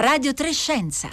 Radio 0.00 0.32
Trescenza. 0.32 1.10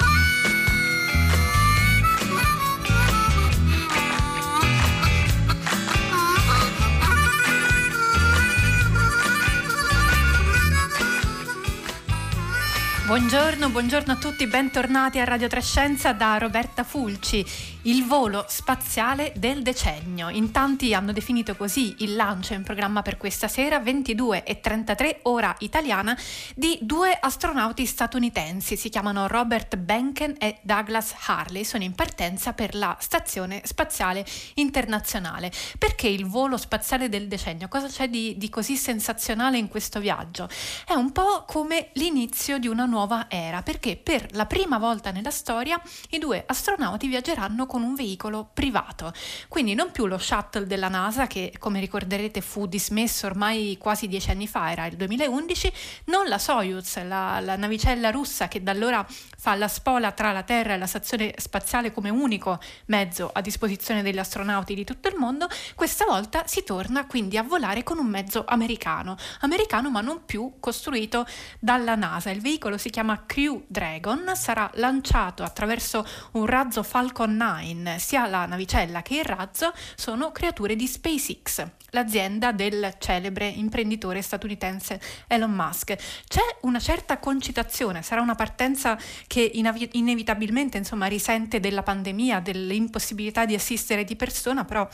Buongiorno, 13.06 13.70
buongiorno 13.70 14.14
a 14.14 14.16
tutti, 14.16 14.48
bentornati 14.48 15.20
a 15.20 15.26
Radio 15.26 15.50
Trescenza 15.50 16.14
da 16.14 16.38
Roberta 16.38 16.86
Fulci. 16.86 17.46
Il 17.88 18.04
volo 18.04 18.44
spaziale 18.50 19.32
del 19.38 19.62
decennio. 19.62 20.28
In 20.28 20.52
tanti 20.52 20.94
hanno 20.94 21.14
definito 21.14 21.56
così 21.56 21.96
il 22.00 22.16
lancio 22.16 22.54
in 22.54 22.64
programma 22.64 23.02
per 23.02 23.16
questa 23.16 23.48
sera, 23.48 23.80
22 23.80 24.44
e 24.44 24.60
33 24.60 25.20
ora 25.22 25.56
italiana, 25.60 26.18
di 26.54 26.78
due 26.82 27.18
astronauti 27.18 27.86
statunitensi. 27.86 28.76
Si 28.76 28.90
chiamano 28.90 29.28
Robert 29.28 29.78
Benken 29.78 30.36
e 30.38 30.58
Douglas 30.64 31.16
Harley. 31.28 31.64
Sono 31.64 31.86
in 31.86 31.96
partenza 31.96 32.52
per 32.52 32.76
la 32.76 32.98
Stazione 33.00 33.62
Spaziale 33.64 34.26
Internazionale. 34.56 35.50
Perché 35.78 36.10
il 36.10 36.26
volo 36.26 36.58
spaziale 36.58 37.08
del 37.08 37.30
decennio? 37.30 37.70
Cosa 37.70 37.88
c'è 37.88 38.10
di, 38.10 38.36
di 38.38 38.50
così 38.50 38.76
sensazionale 38.76 39.58
in 39.60 39.70
questo 39.70 40.02
viaggio? 40.02 40.50
È 40.86 40.94
un 40.94 41.14
po' 41.14 41.46
come 41.48 41.92
l'inizio 41.94 42.58
di 42.58 42.68
una 42.68 42.84
nuova 42.84 43.28
era 43.30 43.62
perché 43.62 43.96
per 43.96 44.28
la 44.32 44.46
prima 44.46 44.78
volta 44.78 45.12
nella 45.12 45.32
storia 45.32 45.82
i 46.10 46.18
due 46.18 46.44
astronauti 46.46 47.08
viaggeranno 47.08 47.66
con 47.66 47.76
un 47.84 47.96
veicolo 47.96 48.50
privato. 48.54 49.14
Quindi 49.48 49.74
non 49.74 49.92
più 49.92 50.06
lo 50.06 50.18
shuttle 50.18 50.66
della 50.66 50.90
NASA 50.90 51.28
che 51.28 51.54
come 51.60 51.80
ricorderete 51.80 52.42
fu 52.42 52.66
dismesso 52.66 53.26
ormai 53.26 53.78
quasi 53.80 54.08
dieci 54.08 54.30
anni 54.32 54.48
fa, 54.48 54.72
era 54.72 54.86
il 54.86 54.96
2011, 54.96 55.72
non 56.06 56.28
la 56.28 56.38
Soyuz, 56.38 57.04
la, 57.04 57.40
la 57.40 57.56
navicella 57.56 58.12
russa 58.12 58.48
che 58.48 58.64
da 58.64 58.72
allora 58.72 59.06
fa 59.38 59.56
la 59.56 59.68
spola 59.68 60.12
tra 60.12 60.32
la 60.32 60.44
Terra 60.44 60.74
e 60.74 60.78
la 60.78 60.88
stazione 60.88 61.34
spaziale 61.38 61.92
come 61.92 62.10
unico 62.10 62.60
mezzo 62.86 63.30
a 63.32 63.42
disposizione 63.42 64.02
degli 64.02 64.18
astronauti 64.18 64.74
di 64.74 64.84
tutto 64.84 65.08
il 65.08 65.16
mondo, 65.16 65.48
questa 65.76 66.06
volta 66.06 66.46
si 66.48 66.64
torna 66.64 67.06
quindi 67.06 67.38
a 67.38 67.44
volare 67.44 67.84
con 67.84 67.98
un 67.98 68.08
mezzo 68.08 68.44
americano, 68.48 69.18
americano 69.42 69.90
ma 69.90 70.02
non 70.02 70.26
più 70.26 70.56
costruito 70.60 71.26
dalla 71.60 71.96
NASA. 71.96 72.30
Il 72.30 72.42
veicolo 72.42 72.78
si 72.78 72.90
chiama 72.90 73.24
Crew 73.26 73.64
Dragon, 73.68 74.32
sarà 74.36 74.70
lanciato 74.76 75.44
attraverso 75.44 76.06
un 76.34 76.46
razzo 76.46 76.84
Falcon 76.84 77.36
9. 77.36 77.67
Sia 77.98 78.28
la 78.28 78.46
navicella 78.46 79.02
che 79.02 79.18
il 79.18 79.26
razzo 79.26 79.74
sono 79.96 80.32
creature 80.32 80.76
di 80.76 80.88
SpaceX, 80.88 81.68
l'azienda 81.90 82.52
del 82.52 82.96
celebre 82.98 83.48
imprenditore 83.48 84.22
statunitense 84.22 85.02
Elon 85.28 85.52
Musk. 85.52 85.96
C'è 86.28 86.58
una 86.62 86.80
certa 86.80 87.18
concitazione, 87.18 88.02
sarà 88.04 88.22
una 88.22 88.36
partenza 88.36 88.98
che 89.28 89.42
inav- 89.42 89.90
inevitabilmente 89.94 90.78
insomma, 90.78 91.08
risente 91.08 91.60
della 91.60 91.84
pandemia, 91.84 92.40
dell'impossibilità 92.40 93.46
di 93.46 93.56
assistere 93.56 94.04
di 94.04 94.16
persona, 94.16 94.64
però 94.64 94.88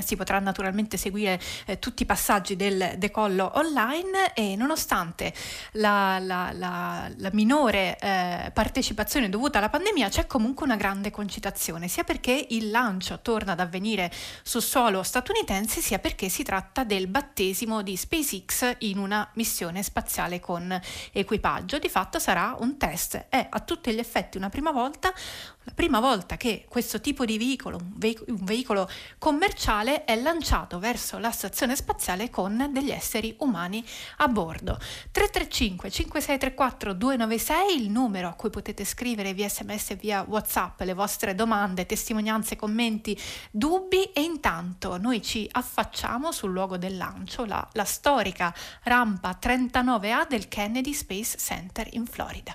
si 0.00 0.16
potrà 0.16 0.38
naturalmente 0.38 0.96
seguire 0.96 1.40
eh, 1.66 1.78
tutti 1.78 2.02
i 2.02 2.06
passaggi 2.06 2.56
del 2.56 2.94
decollo 2.96 3.52
online 3.54 4.32
e 4.34 4.56
nonostante 4.56 5.32
la, 5.72 6.18
la, 6.18 6.50
la, 6.52 7.10
la 7.16 7.30
minore 7.32 7.98
eh, 7.98 8.50
partecipazione 8.52 9.28
dovuta 9.28 9.58
alla 9.58 9.68
pandemia 9.68 10.08
c'è 10.08 10.26
comunque 10.26 10.64
una 10.64 10.76
grande 10.76 11.10
concitazione 11.10 11.88
sia 11.88 12.04
perché 12.04 12.46
il 12.50 12.70
lancio 12.70 13.20
torna 13.20 13.52
ad 13.52 13.60
avvenire 13.60 14.10
sul 14.42 14.62
suolo 14.62 15.02
statunitense 15.02 15.80
sia 15.80 15.98
perché 15.98 16.28
si 16.28 16.42
tratta 16.42 16.84
del 16.84 17.06
battesimo 17.06 17.82
di 17.82 17.96
SpaceX 17.96 18.76
in 18.78 18.98
una 18.98 19.28
missione 19.34 19.82
spaziale 19.82 20.40
con 20.40 20.80
equipaggio. 21.12 21.78
Di 21.78 21.88
fatto 21.88 22.18
sarà 22.18 22.56
un 22.58 22.76
test. 22.76 23.26
È 23.28 23.46
a 23.48 23.60
tutti 23.60 23.92
gli 23.92 23.98
effetti 23.98 24.36
una 24.36 24.48
prima 24.48 24.72
volta 24.72 25.12
la 25.64 25.72
prima 25.74 25.98
volta 25.98 26.36
che 26.36 26.66
questo 26.68 27.00
tipo 27.00 27.24
di 27.24 27.38
veicolo, 27.38 27.78
un, 27.78 27.92
veic- 27.96 28.24
un 28.28 28.44
veicolo 28.44 28.88
commerciale, 29.18 30.04
è 30.04 30.14
lanciato 30.20 30.78
verso 30.78 31.18
la 31.18 31.30
stazione 31.30 31.74
spaziale 31.74 32.28
con 32.28 32.68
degli 32.70 32.90
esseri 32.90 33.34
umani 33.38 33.82
a 34.18 34.28
bordo. 34.28 34.78
335 35.10 35.90
5634 35.90 36.92
296 36.92 37.82
il 37.82 37.90
numero 37.90 38.28
a 38.28 38.34
cui 38.34 38.50
potete 38.50 38.84
scrivere 38.84 39.32
via 39.32 39.48
sms 39.48 39.90
e 39.92 39.96
via 39.96 40.24
whatsapp 40.28 40.80
le 40.82 40.92
vostre 40.92 41.34
domande, 41.34 41.86
testimonianze, 41.86 42.56
commenti, 42.56 43.18
dubbi 43.50 44.02
e 44.12 44.20
intanto 44.20 44.98
noi 44.98 45.22
ci 45.22 45.48
affacciamo 45.50 46.30
sul 46.30 46.52
luogo 46.52 46.76
del 46.76 46.98
lancio, 46.98 47.46
la, 47.46 47.66
la 47.72 47.84
storica 47.84 48.54
rampa 48.82 49.38
39A 49.40 50.26
del 50.28 50.48
Kennedy 50.48 50.92
Space 50.92 51.38
Center 51.38 51.88
in 51.92 52.04
Florida. 52.06 52.54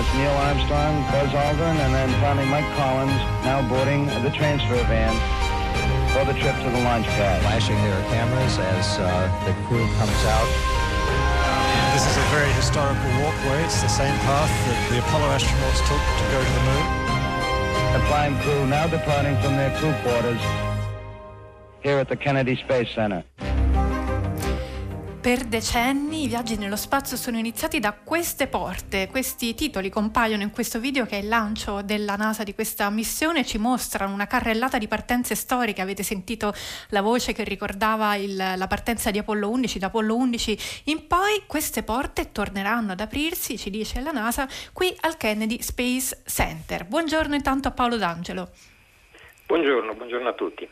Astronauts 0.00 0.18
Neil 0.18 0.30
Armstrong, 0.30 1.02
Buzz 1.12 1.30
Aldrin, 1.30 1.76
and 1.80 1.94
then 1.94 2.08
finally 2.20 2.46
Mike 2.48 2.64
Collins, 2.76 3.12
now 3.44 3.66
boarding 3.68 4.06
the 4.22 4.30
transfer 4.30 4.82
van 4.84 5.12
for 6.12 6.24
the 6.24 6.38
trip 6.38 6.54
to 6.56 6.70
the 6.70 6.80
launch 6.84 7.06
pad. 7.06 7.42
Flashing 7.42 7.76
their 7.76 8.02
cameras 8.10 8.58
as 8.58 8.98
uh, 8.98 9.28
the 9.44 9.52
crew 9.68 9.86
comes 9.98 10.22
out. 10.24 10.48
This 11.92 12.06
is 12.06 12.16
a 12.16 12.26
very 12.30 12.50
historical 12.52 13.10
walkway. 13.20 13.64
It's 13.64 13.82
the 13.82 13.88
same 13.88 14.16
path 14.24 14.50
that 14.66 14.90
the 14.90 14.98
Apollo 14.98 15.36
astronauts 15.36 15.80
took 15.88 16.00
to 16.00 16.24
go 16.32 16.40
to 16.40 16.52
the 16.56 16.64
moon. 16.70 16.86
The 17.92 18.06
flying 18.06 18.38
crew 18.40 18.66
now 18.66 18.86
departing 18.86 19.36
from 19.42 19.56
their 19.56 19.76
crew 19.78 19.92
quarters 20.02 20.40
here 21.82 21.98
at 21.98 22.08
the 22.08 22.16
Kennedy 22.16 22.56
Space 22.56 22.90
Center. 22.90 23.24
Per 25.20 25.44
decenni 25.44 26.22
i 26.22 26.28
viaggi 26.28 26.56
nello 26.56 26.76
spazio 26.76 27.14
sono 27.14 27.36
iniziati 27.36 27.78
da 27.78 27.92
queste 27.92 28.46
porte. 28.46 29.06
Questi 29.10 29.54
titoli 29.54 29.90
compaiono 29.90 30.42
in 30.42 30.50
questo 30.50 30.80
video 30.80 31.04
che 31.04 31.18
è 31.18 31.20
il 31.20 31.28
lancio 31.28 31.82
della 31.82 32.16
NASA 32.16 32.42
di 32.42 32.54
questa 32.54 32.88
missione, 32.88 33.44
ci 33.44 33.58
mostrano 33.58 34.14
una 34.14 34.26
carrellata 34.26 34.78
di 34.78 34.88
partenze 34.88 35.34
storiche. 35.34 35.82
Avete 35.82 36.02
sentito 36.02 36.54
la 36.88 37.02
voce 37.02 37.34
che 37.34 37.44
ricordava 37.44 38.14
il, 38.14 38.34
la 38.34 38.66
partenza 38.66 39.10
di 39.10 39.18
Apollo 39.18 39.50
11, 39.50 39.78
da 39.78 39.86
Apollo 39.88 40.16
11 40.16 40.58
in 40.84 41.06
poi 41.06 41.42
queste 41.46 41.82
porte 41.82 42.32
torneranno 42.32 42.92
ad 42.92 43.00
aprirsi, 43.00 43.58
ci 43.58 43.68
dice 43.68 44.00
la 44.00 44.12
NASA, 44.12 44.48
qui 44.72 44.96
al 45.00 45.18
Kennedy 45.18 45.60
Space 45.60 46.22
Center. 46.24 46.86
Buongiorno 46.86 47.34
intanto 47.34 47.68
a 47.68 47.72
Paolo 47.72 47.98
D'Angelo. 47.98 48.48
Buongiorno, 49.50 49.94
buongiorno 49.94 50.28
a 50.28 50.32
tutti. 50.32 50.66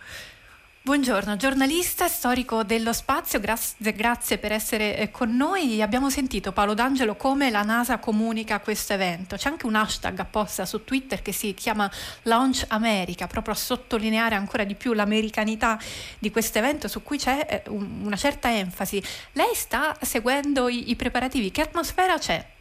Buongiorno, 0.81 1.37
giornalista 1.37 2.07
e 2.07 2.09
storico 2.09 2.63
dello 2.63 2.95
spazio, 2.95 3.41
grazie, 3.41 3.93
grazie 3.93 4.39
per 4.39 4.53
essere 4.53 4.97
eh, 4.97 5.11
con 5.11 5.37
noi. 5.37 5.83
Abbiamo 5.83 6.09
sentito 6.09 6.53
Paolo 6.53 6.73
D'Angelo 6.73 7.15
come 7.15 7.51
la 7.51 7.63
NASA 7.63 7.99
comunica 7.99 8.61
questo 8.61 8.95
evento. 8.95 9.37
C'è 9.37 9.51
anche 9.51 9.67
un 9.67 9.75
hashtag 9.75 10.19
apposta 10.21 10.65
su 10.65 10.85
Twitter 10.85 11.21
che 11.21 11.33
si 11.33 11.53
chiama 11.53 11.91
Launch 12.23 12.65
America, 12.69 13.27
proprio 13.27 13.53
a 13.53 13.57
sottolineare 13.57 14.35
ancora 14.35 14.65
di 14.65 14.77
più 14.77 14.95
l'americanità 14.95 15.79
di 16.19 16.31
questo 16.31 16.57
evento 16.57 16.89
su 16.89 17.03
cui 17.03 17.19
c'è 17.19 17.63
eh, 17.67 17.69
una 17.69 18.17
certa 18.17 18.51
enfasi. 18.51 19.03
Lei 19.33 19.55
sta 19.55 19.95
seguendo 20.01 20.69
i, 20.69 20.91
i 20.91 20.97
preparativi, 20.97 21.51
che 21.51 21.61
atmosfera 21.61 22.17
c'è? 22.17 22.57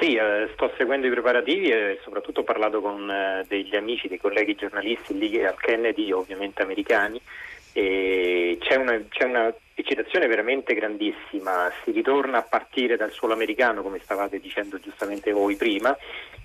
Sì, 0.00 0.16
eh, 0.16 0.50
sto 0.54 0.72
seguendo 0.76 1.06
i 1.06 1.10
preparativi 1.10 1.70
e 1.70 2.00
soprattutto 2.02 2.40
ho 2.40 2.44
parlato 2.44 2.80
con 2.80 3.08
eh, 3.08 3.44
degli 3.46 3.76
amici, 3.76 4.08
dei 4.08 4.18
colleghi 4.18 4.54
giornalisti 4.54 5.16
lì 5.16 5.44
al 5.44 5.58
Kennedy, 5.58 6.10
ovviamente 6.10 6.62
americani, 6.62 7.20
e 7.72 8.56
c'è 8.60 8.76
una, 8.76 9.00
c'è 9.08 9.24
una 9.24 9.54
eccitazione 9.74 10.26
veramente 10.26 10.74
grandissima, 10.74 11.70
si 11.82 11.90
ritorna 11.90 12.38
a 12.38 12.42
partire 12.42 12.96
dal 12.96 13.10
suolo 13.10 13.34
americano 13.34 13.82
come 13.82 14.00
stavate 14.02 14.40
dicendo 14.40 14.78
giustamente 14.78 15.32
voi 15.32 15.56
prima 15.56 15.96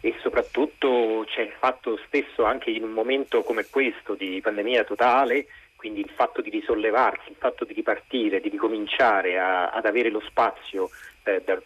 e 0.01 0.16
soprattutto 0.21 1.23
c'è 1.27 1.41
il 1.41 1.53
fatto 1.59 1.99
stesso 2.07 2.43
anche 2.45 2.72
in 2.72 2.84
un 2.84 2.91
momento 2.91 3.43
come 3.43 3.66
questo 3.69 4.16
di 4.16 4.40
pandemia 4.41 4.84
totale 4.84 5.45
quindi 5.75 6.02
il 6.02 6.11
fatto 6.13 6.41
di 6.41 6.49
risollevarsi, 6.49 7.29
il 7.29 7.37
fatto 7.40 7.63
di 7.63 7.72
ripartire, 7.72 8.41
di 8.41 8.49
ricominciare 8.49 9.40
a, 9.40 9.69
ad 9.69 9.85
avere 9.85 10.09
lo 10.09 10.22
spazio 10.28 10.90
eh, 11.23 11.41
da, 11.43 11.59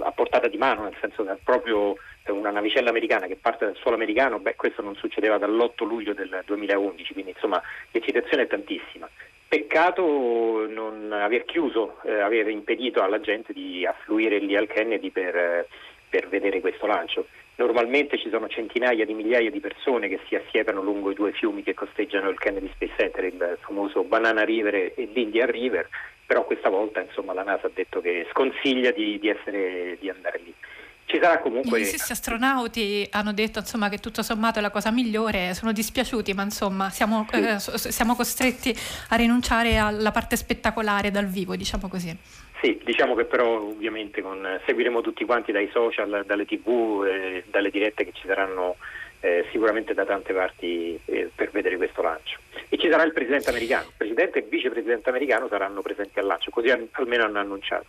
a 0.00 0.12
portata 0.12 0.48
di 0.48 0.56
mano, 0.56 0.82
nel 0.82 0.96
senso 1.00 1.24
che 1.24 1.36
proprio 1.42 1.96
una 2.28 2.50
navicella 2.50 2.90
americana 2.90 3.26
che 3.26 3.36
parte 3.36 3.64
dal 3.64 3.76
suolo 3.76 3.96
americano, 3.96 4.38
beh, 4.38 4.56
questo 4.56 4.82
non 4.82 4.94
succedeva 4.96 5.38
dall'8 5.38 5.86
luglio 5.86 6.14
del 6.14 6.42
2011, 6.44 7.12
quindi 7.12 7.32
insomma 7.32 7.60
l'eccitazione 7.90 8.44
è 8.44 8.46
tantissima. 8.46 9.08
Peccato 9.48 10.66
non 10.68 11.12
aver 11.12 11.44
chiuso, 11.44 12.00
eh, 12.04 12.20
aver 12.20 12.48
impedito 12.48 13.02
alla 13.02 13.20
gente 13.20 13.52
di 13.52 13.84
affluire 13.84 14.38
lì 14.38 14.54
al 14.54 14.68
Kennedy 14.68 15.10
per, 15.10 15.34
eh, 15.34 15.66
per 16.08 16.28
vedere 16.28 16.60
questo 16.60 16.86
lancio. 16.86 17.26
Normalmente 17.56 18.16
ci 18.16 18.30
sono 18.30 18.48
centinaia 18.48 19.04
di 19.04 19.12
migliaia 19.12 19.50
di 19.50 19.60
persone 19.60 20.08
che 20.08 20.20
si 20.28 20.34
assiepano 20.34 20.80
lungo 20.80 21.10
i 21.10 21.14
due 21.14 21.32
fiumi 21.32 21.62
che 21.62 21.74
costeggiano 21.74 22.30
il 22.30 22.38
Kennedy 22.38 22.70
Space 22.72 22.94
Center, 22.96 23.24
il 23.24 23.58
famoso 23.60 24.02
Banana 24.04 24.44
River 24.44 24.74
e 24.74 25.08
l'Indian 25.12 25.50
River, 25.50 25.88
però 26.30 26.44
questa 26.44 26.68
volta 26.68 27.00
insomma, 27.00 27.32
la 27.32 27.42
NASA 27.42 27.66
ha 27.66 27.70
detto 27.74 28.00
che 28.00 28.24
sconsiglia 28.30 28.92
di, 28.92 29.18
di, 29.18 29.28
essere, 29.28 29.96
di 29.98 30.08
andare 30.08 30.40
lì. 30.44 30.54
Ci 31.06 31.18
sarà 31.20 31.40
comunque... 31.40 31.80
Gli 31.80 31.84
stessi 31.84 32.12
astronauti 32.12 33.04
hanno 33.10 33.32
detto 33.32 33.58
insomma, 33.58 33.88
che 33.88 33.98
tutto 33.98 34.22
sommato 34.22 34.60
è 34.60 34.62
la 34.62 34.70
cosa 34.70 34.92
migliore, 34.92 35.54
sono 35.54 35.72
dispiaciuti, 35.72 36.32
ma 36.32 36.44
insomma 36.44 36.88
siamo, 36.90 37.26
sì. 37.28 37.40
eh, 37.40 37.58
siamo 37.58 38.14
costretti 38.14 38.72
a 39.08 39.16
rinunciare 39.16 39.78
alla 39.78 40.12
parte 40.12 40.36
spettacolare 40.36 41.10
dal 41.10 41.26
vivo, 41.26 41.56
diciamo 41.56 41.88
così. 41.88 42.16
Sì, 42.62 42.80
diciamo 42.84 43.16
che 43.16 43.24
però 43.24 43.62
ovviamente 43.62 44.22
con, 44.22 44.60
seguiremo 44.66 45.00
tutti 45.00 45.24
quanti 45.24 45.50
dai 45.50 45.68
social, 45.72 46.22
dalle 46.24 46.44
tv, 46.46 47.06
eh, 47.08 47.42
dalle 47.50 47.70
dirette 47.70 48.04
che 48.04 48.12
ci 48.14 48.28
saranno 48.28 48.76
eh, 49.20 49.46
sicuramente 49.50 49.94
da 49.94 50.04
tante 50.04 50.32
parti 50.32 50.98
eh, 51.04 51.30
per 51.34 51.50
vedere 51.50 51.76
questo 51.76 52.02
lancio. 52.02 52.38
E 52.68 52.78
ci 52.78 52.88
sarà 52.90 53.02
il 53.04 53.12
presidente 53.12 53.50
americano, 53.50 53.90
presidente 53.96 54.38
e 54.38 54.46
vicepresidente 54.48 55.08
americano 55.08 55.48
saranno 55.48 55.82
presenti 55.82 56.18
al 56.18 56.26
lancio, 56.26 56.50
così 56.50 56.70
almeno 56.92 57.24
hanno 57.24 57.38
annunciato. 57.38 57.86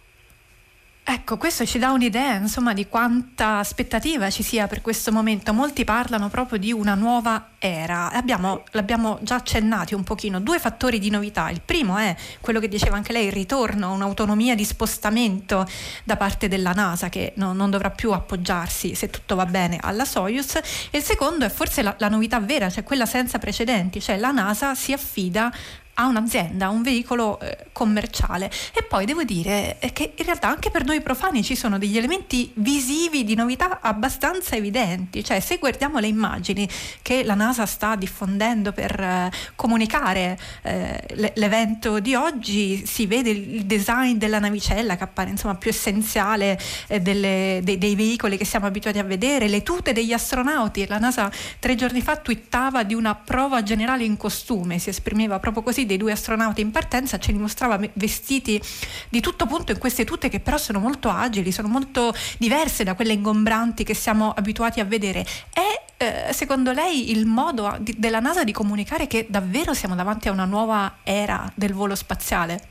Ecco, 1.04 1.36
questo 1.38 1.66
ci 1.66 1.80
dà 1.80 1.92
un'idea 1.92 2.36
insomma, 2.36 2.74
di 2.74 2.88
quanta 2.88 3.58
aspettativa 3.58 4.30
ci 4.30 4.44
sia 4.44 4.68
per 4.68 4.82
questo 4.82 5.12
momento. 5.12 5.52
Molti 5.52 5.84
parlano 5.84 6.30
proprio 6.30 6.60
di 6.60 6.72
una 6.72 6.94
nuova 6.94 7.50
era. 7.58 8.12
Abbiamo, 8.12 8.64
l'abbiamo 8.72 9.18
già 9.22 9.36
accennati 9.36 9.96
un 9.96 10.04
pochino. 10.04 10.40
Due 10.40 10.60
fattori 10.60 11.00
di 11.00 11.10
novità. 11.10 11.50
Il 11.50 11.62
primo 11.66 11.98
è 11.98 12.16
quello 12.40 12.60
che 12.60 12.68
diceva 12.68 12.96
anche 12.98 13.14
lei, 13.14 13.26
il 13.26 13.32
ritorno 13.32 13.88
a 13.88 13.90
un'autonomia 13.90 14.54
di 14.56 14.64
spostamento 14.64 15.68
da 16.04 16.18
parte 16.18 16.48
della 16.48 16.72
NASA 16.72 17.10
che 17.10 17.34
no, 17.38 17.52
non 17.52 17.72
dovrà 17.72 17.90
più 17.90 18.12
appoggiarsi, 18.12 18.94
se 18.94 19.10
tutto 19.10 19.36
va 19.36 19.48
bene, 19.48 19.80
alla 19.82 20.06
Soyuz. 20.06 20.56
E 20.92 20.98
il 21.00 21.04
secondo 21.04 21.46
è 21.46 21.50
forse 21.50 21.82
la, 21.82 21.96
la 21.98 22.10
novità 22.10 22.40
vera, 22.40 22.70
cioè 22.70 22.84
quella 22.84 23.08
senza 23.08 23.40
precedenti, 23.40 24.00
cioè 24.00 24.18
la 24.18 24.32
NASA 24.32 24.76
si 24.76 24.94
affida 24.94 25.52
a 25.96 26.08
un'azienda, 26.08 26.68
a 26.68 26.70
un 26.70 26.82
veicolo 26.82 27.40
eh, 27.40 27.66
commerciale. 27.72 28.52
E 28.74 28.84
poi 28.84 29.06
devo 29.06 29.24
dire 29.24 29.78
eh, 29.80 29.92
che 29.92 30.14
in 30.16 30.26
realtà 30.26 30.48
anche 30.48 30.70
per 30.70 30.86
noi 30.86 31.02
profani 31.02 31.44
ci 31.44 31.56
sono 31.56 31.78
degli 31.78 31.98
elementi 31.98 32.52
visivi 32.56 33.24
di 33.24 33.36
novità 33.36 33.80
abbastanza 33.82 34.56
evidenti, 34.56 35.24
cioè 35.24 35.40
se 35.40 35.58
guardiamo 35.58 36.00
le 36.00 36.08
immagini 36.08 36.68
che 37.02 37.24
la 37.24 37.34
NASA 37.34 37.66
sta 37.66 37.96
diffondendo 37.96 38.72
per 38.72 39.00
eh, 39.00 39.32
comunicare 39.56 40.38
eh, 40.64 41.32
l'evento 41.36 42.00
di 42.00 42.16
oggi, 42.16 42.86
si 42.86 43.06
vede 43.06 43.30
il 43.30 43.66
design 43.66 44.18
della 44.18 44.40
navicella 44.40 44.96
che 44.96 45.04
appare 45.04 45.30
insomma 45.30 45.56
più 45.56 45.70
essenziale 45.70 46.60
eh, 46.88 47.00
delle, 47.00 47.62
dei, 47.64 47.78
dei 47.78 47.96
veicoli 47.96 48.38
che 48.38 48.46
siamo 48.46 48.66
abituati 48.66 49.00
a 49.00 49.04
vedere, 49.04 49.48
le 49.48 49.64
tute 49.64 49.94
degli 49.94 50.14
astronauti, 50.14 50.86
la 50.88 51.00
NASA 51.00 51.32
tre 51.60 51.76
giorni 51.76 52.02
fa 52.02 52.18
twittava 52.18 52.84
di 52.84 52.94
una 52.94 53.16
prova 53.16 53.64
generale 53.64 54.04
in 54.04 54.18
costume, 54.18 54.80
si 54.80 54.90
esprimeva 54.90 55.40
proprio 55.40 55.64
così 55.64 55.81
dei 55.86 55.98
due 55.98 56.12
astronauti 56.12 56.62
in 56.62 56.72
partenza 56.72 57.20
ce 57.20 57.32
li 57.32 57.38
mostrava 57.38 57.80
vestiti 57.94 58.62
di 59.10 59.20
tutto 59.20 59.46
punto 59.46 59.72
in 59.72 59.78
queste 59.78 60.06
tute 60.06 60.30
che 60.30 60.40
però 60.40 60.58
sono 60.58 60.80
molto 60.80 61.10
agili, 61.10 61.52
sono 61.52 61.68
molto 61.68 62.14
diverse 62.38 62.84
da 62.84 62.96
quelle 62.96 63.14
ingombranti 63.14 63.84
che 63.84 63.94
siamo 63.94 64.32
abituati 64.32 64.80
a 64.80 64.86
vedere. 64.86 65.26
È 65.52 65.82
eh, 65.98 66.34
secondo 66.34 66.72
lei 66.72 67.12
il 67.12 67.26
modo 67.26 67.78
della 67.80 68.20
NASA 68.20 68.44
di 68.44 68.52
comunicare 68.52 69.08
che 69.08 69.28
davvero 69.30 69.74
siamo 69.74 69.96
davanti 69.96 70.28
a 70.28 70.32
una 70.32 70.46
nuova 70.46 70.98
era 71.04 71.52
del 71.56 71.74
volo 71.74 71.96
spaziale? 71.96 72.70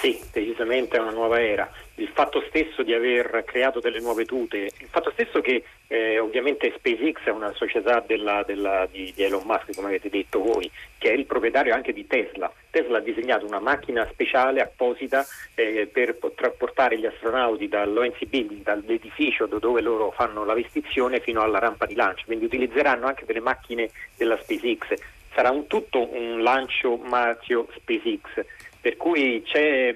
Sì, 0.00 0.20
decisamente 0.32 0.96
è 0.96 1.00
una 1.00 1.12
nuova 1.12 1.40
era 1.40 1.70
il 1.96 2.08
fatto 2.08 2.42
stesso 2.48 2.82
di 2.82 2.92
aver 2.92 3.44
creato 3.46 3.78
delle 3.78 4.00
nuove 4.00 4.24
tute, 4.24 4.56
il 4.56 4.88
fatto 4.90 5.10
stesso 5.12 5.40
che 5.40 5.62
eh, 5.86 6.18
ovviamente 6.18 6.72
SpaceX 6.76 7.22
è 7.24 7.30
una 7.30 7.52
società 7.52 8.02
della, 8.04 8.42
della, 8.44 8.88
di, 8.90 9.12
di, 9.14 9.22
Elon 9.22 9.44
Musk, 9.44 9.74
come 9.74 9.88
avete 9.88 10.08
detto 10.08 10.40
voi, 10.40 10.68
che 10.98 11.10
è 11.10 11.12
il 11.12 11.24
proprietario 11.24 11.72
anche 11.72 11.92
di 11.92 12.06
Tesla. 12.06 12.52
Tesla 12.70 12.98
ha 12.98 13.00
disegnato 13.00 13.46
una 13.46 13.60
macchina 13.60 14.08
speciale 14.10 14.60
apposita 14.60 15.24
eh, 15.54 15.88
per 15.90 16.18
trasportare 16.34 16.98
gli 16.98 17.06
astronauti 17.06 17.68
dall'ONC 17.68 18.24
Building, 18.24 18.62
dall'edificio 18.62 19.46
dove 19.46 19.80
loro 19.80 20.10
fanno 20.10 20.44
la 20.44 20.54
vestizione 20.54 21.20
fino 21.20 21.42
alla 21.42 21.60
rampa 21.60 21.86
di 21.86 21.94
lancio, 21.94 22.24
quindi 22.26 22.46
utilizzeranno 22.46 23.06
anche 23.06 23.24
delle 23.24 23.40
macchine 23.40 23.90
della 24.16 24.36
SpaceX. 24.36 24.94
Sarà 25.32 25.50
un, 25.50 25.66
tutto 25.68 26.12
un 26.12 26.42
lancio 26.42 26.96
marchio 26.96 27.68
SpaceX 27.76 28.44
per 28.84 28.98
cui 28.98 29.42
c'è, 29.42 29.94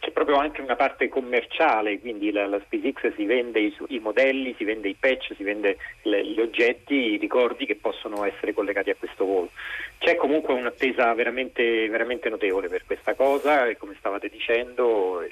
c'è, 0.00 0.10
proprio 0.10 0.38
anche 0.38 0.60
una 0.60 0.74
parte 0.74 1.08
commerciale, 1.08 2.00
quindi 2.00 2.32
la, 2.32 2.48
la 2.48 2.58
SpaceX 2.58 3.14
si 3.14 3.26
vende 3.26 3.60
i, 3.60 3.76
i, 3.90 4.00
modelli, 4.00 4.52
si 4.58 4.64
vende 4.64 4.88
i 4.88 4.96
patch, 4.98 5.36
si 5.36 5.44
vende 5.44 5.76
le, 6.02 6.24
gli 6.24 6.40
oggetti, 6.40 7.12
i 7.12 7.16
ricordi 7.16 7.64
che 7.64 7.76
possono 7.76 8.24
essere 8.24 8.52
collegati 8.52 8.90
a 8.90 8.96
questo 8.98 9.24
volo. 9.24 9.50
C'è 9.98 10.16
comunque 10.16 10.52
un'attesa 10.52 11.14
veramente, 11.14 11.88
veramente 11.88 12.28
notevole 12.28 12.66
per 12.66 12.82
questa 12.84 13.14
cosa 13.14 13.72
come 13.76 13.94
stavate 14.00 14.28
dicendo 14.28 15.22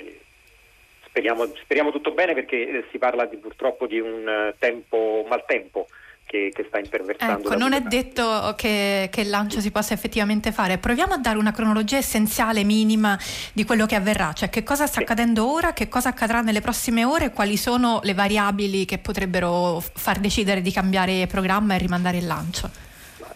speriamo, 1.07 1.45
speriamo 1.57 1.91
tutto 1.91 2.13
bene 2.13 2.35
perché 2.35 2.69
eh, 2.69 2.85
si 2.93 2.99
parla 2.99 3.25
di, 3.25 3.37
purtroppo 3.37 3.89
di 3.89 3.99
un 3.99 4.29
eh, 4.29 4.55
tempo, 4.61 5.27
maltempo 5.29 5.89
che, 6.33 6.51
che 6.55 6.65
sta 6.67 6.79
imperversando. 6.79 7.51
Ecco, 7.51 7.59
non 7.59 7.75
è 7.75 7.83
detto 7.83 8.55
che, 8.57 9.11
che, 9.13 9.21
il 9.21 9.29
lancio 9.29 9.61
si 9.61 9.71
possa 9.71 9.93
effettivamente 9.93 10.51
fare. 10.51 10.79
Proviamo 10.79 11.13
a 11.13 11.19
dare 11.19 11.37
una 11.37 11.53
cronologia 11.53 11.99
essenziale, 11.99 12.65
minima, 12.65 13.19
di 13.53 13.65
quello 13.65 13.85
che 13.85 13.97
avverrà, 13.97 14.33
cioè 14.33 14.49
che 14.49 14.63
cosa 14.63 14.87
sta 14.87 14.97
sì. 14.97 15.03
accadendo 15.03 15.47
ora, 15.47 15.75
che 15.75 15.91
cosa 15.91 16.09
accadrà 16.09 16.41
nelle 16.41 16.63
prossime 16.63 17.05
ore, 17.05 17.33
quali 17.33 17.59
sono 17.59 18.01
le 18.03 18.15
variabili 18.15 18.87
che 18.87 18.97
potrebbero 18.97 19.83
far 19.93 20.21
decidere 20.21 20.63
di 20.63 20.73
cambiare 20.73 21.27
programma 21.27 21.75
e 21.75 21.79
rimandare 21.79 22.17
il 22.17 22.27
lancio. 22.27 22.92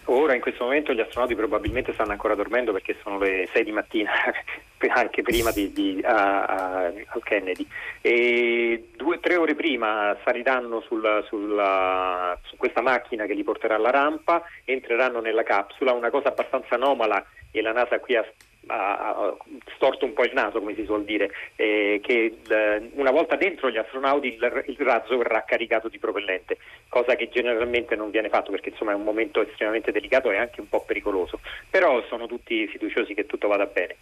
Ora 0.09 0.33
in 0.33 0.39
questo 0.41 0.63
momento 0.63 0.93
gli 0.93 1.01
astronauti 1.01 1.35
probabilmente 1.35 1.91
stanno 1.91 2.11
ancora 2.11 2.33
dormendo 2.33 2.71
perché 2.71 2.95
sono 3.03 3.17
le 3.17 3.49
6 3.51 3.63
di 3.65 3.71
mattina, 3.73 4.11
anche 4.87 5.21
prima 5.21 5.51
di, 5.51 5.73
di, 5.73 6.01
a, 6.01 6.45
a, 6.45 6.83
al 6.85 7.23
Kennedy. 7.23 7.67
E 7.99 8.87
due 8.95 9.17
o 9.17 9.19
tre 9.19 9.35
ore 9.35 9.53
prima 9.53 10.15
saliranno 10.23 10.79
sul, 10.79 11.25
sulla, 11.27 12.39
su 12.43 12.55
questa 12.55 12.81
macchina 12.81 13.25
che 13.25 13.33
li 13.33 13.43
porterà 13.43 13.75
alla 13.75 13.91
rampa, 13.91 14.43
entreranno 14.63 15.19
nella 15.19 15.43
capsula, 15.43 15.91
una 15.91 16.09
cosa 16.09 16.29
abbastanza 16.29 16.75
anomala 16.75 17.25
e 17.51 17.61
la 17.61 17.73
NASA 17.73 17.99
qui 17.99 18.15
ha 18.15 18.25
ha 18.67 19.35
storto 19.75 20.05
un 20.05 20.13
po' 20.13 20.23
il 20.23 20.33
naso, 20.33 20.59
come 20.59 20.75
si 20.75 20.85
suol 20.85 21.03
dire, 21.03 21.31
eh, 21.55 21.99
che 22.03 22.37
l- 22.47 22.89
una 22.93 23.11
volta 23.11 23.35
dentro 23.35 23.69
gli 23.69 23.77
astronauti 23.77 24.27
il, 24.27 24.63
il, 24.67 24.77
razzo 24.77 25.17
verrà 25.17 25.43
caricato 25.43 25.87
di 25.87 25.99
propellente, 25.99 26.57
cosa 26.89 27.15
che 27.15 27.29
generalmente 27.29 27.95
non 27.95 28.11
viene 28.11 28.29
fatto 28.29 28.51
perché 28.51 28.69
insomma 28.69 28.91
è 28.91 28.95
un 28.95 29.03
momento 29.03 29.41
estremamente 29.41 29.91
delicato 29.91 30.31
e 30.31 30.37
anche 30.37 30.61
un 30.61 30.69
po' 30.69 30.83
pericoloso, 30.85 31.39
però 31.69 32.03
sono 32.07 32.27
tutti 32.27 32.67
fiduciosi 32.67 33.13
che 33.13 33.25
tutto 33.25 33.47
vada 33.47 33.65
bene. 33.65 33.95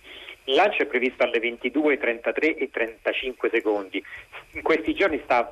Il 0.45 0.56
lancio 0.56 0.83
è 0.83 0.85
previsto 0.85 1.23
alle 1.23 1.39
22, 1.39 1.97
33 1.97 2.56
e 2.56 2.69
35 2.69 3.50
secondi. 3.51 4.03
In 4.53 4.61
questi 4.61 4.94
giorni 4.94 5.19
sta 5.23 5.51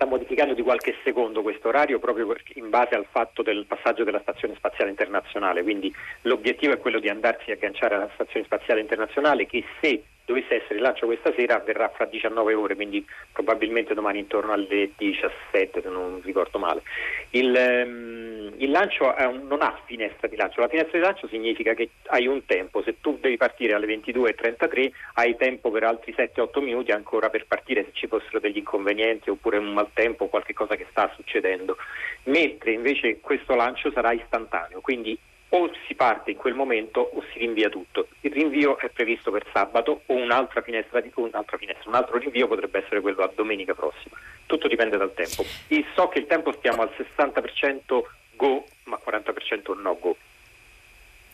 sta 0.00 0.08
modificando 0.08 0.54
di 0.54 0.62
qualche 0.62 0.96
secondo 1.04 1.42
questo 1.42 1.68
orario 1.68 1.98
proprio 1.98 2.34
in 2.54 2.70
base 2.70 2.94
al 2.94 3.04
fatto 3.10 3.42
del 3.42 3.66
passaggio 3.66 4.02
della 4.02 4.20
Stazione 4.20 4.54
Spaziale 4.54 4.88
Internazionale, 4.88 5.62
quindi 5.62 5.94
l'obiettivo 6.22 6.72
è 6.72 6.78
quello 6.78 7.00
di 7.00 7.10
andarsi 7.10 7.50
a 7.50 7.54
agganciare 7.54 7.96
alla 7.96 8.08
Stazione 8.14 8.46
Spaziale 8.46 8.80
Internazionale 8.80 9.44
che 9.44 9.62
se 9.82 10.02
dovesse 10.30 10.62
essere 10.62 10.76
il 10.76 10.82
lancio 10.82 11.06
questa 11.06 11.32
sera 11.34 11.56
avverrà 11.56 11.88
fra 11.88 12.04
19 12.04 12.54
ore, 12.54 12.76
quindi 12.76 13.04
probabilmente 13.32 13.94
domani 13.94 14.20
intorno 14.20 14.52
alle 14.52 14.90
17 14.96 15.82
se 15.82 15.88
non 15.88 16.20
ricordo 16.22 16.58
male. 16.58 16.82
Il, 17.30 17.52
um, 17.54 18.52
il 18.56 18.70
lancio 18.70 19.12
un, 19.18 19.46
non 19.48 19.60
ha 19.62 19.78
finestra 19.84 20.28
di 20.28 20.36
lancio, 20.36 20.60
la 20.60 20.68
finestra 20.68 20.98
di 20.98 21.04
lancio 21.04 21.26
significa 21.28 21.74
che 21.74 21.90
hai 22.06 22.26
un 22.26 22.44
tempo, 22.46 22.82
se 22.82 23.00
tu 23.00 23.18
devi 23.20 23.36
partire 23.36 23.74
alle 23.74 23.86
22.33 23.86 24.90
hai 25.14 25.36
tempo 25.36 25.70
per 25.70 25.82
altri 25.84 26.14
7-8 26.16 26.62
minuti 26.62 26.92
ancora 26.92 27.28
per 27.28 27.46
partire 27.46 27.84
se 27.84 27.90
ci 27.92 28.06
fossero 28.06 28.38
degli 28.38 28.58
inconvenienti 28.58 29.30
oppure 29.30 29.58
un 29.58 29.72
maltempo 29.72 30.24
o 30.24 30.28
qualche 30.28 30.54
cosa 30.54 30.76
che 30.76 30.86
sta 30.90 31.10
succedendo, 31.16 31.76
mentre 32.24 32.72
invece 32.72 33.18
questo 33.20 33.54
lancio 33.56 33.90
sarà 33.90 34.12
istantaneo, 34.12 34.80
quindi 34.80 35.18
o 35.50 35.70
si 35.86 35.94
parte 35.94 36.30
in 36.30 36.36
quel 36.36 36.54
momento 36.54 37.00
o 37.00 37.22
si 37.32 37.38
rinvia 37.38 37.68
tutto. 37.68 38.08
Il 38.20 38.32
rinvio 38.32 38.78
è 38.78 38.88
previsto 38.88 39.30
per 39.30 39.46
sabato 39.52 40.02
o 40.06 40.14
un'altra 40.14 40.60
finestra, 40.62 41.02
un'altra 41.14 41.56
finestra. 41.56 41.88
un 41.88 41.96
altro 41.96 42.18
rinvio 42.18 42.46
potrebbe 42.46 42.82
essere 42.84 43.00
quello 43.00 43.22
a 43.22 43.30
domenica 43.34 43.74
prossima. 43.74 44.16
Tutto 44.46 44.68
dipende 44.68 44.96
dal 44.96 45.14
tempo. 45.14 45.44
E 45.68 45.84
so 45.94 46.08
che 46.08 46.18
il 46.18 46.26
tempo 46.26 46.52
stiamo 46.52 46.82
al 46.82 46.90
60% 46.96 48.02
go, 48.36 48.64
ma 48.84 48.98
40% 49.04 49.80
no 49.80 49.96
go. 49.98 50.16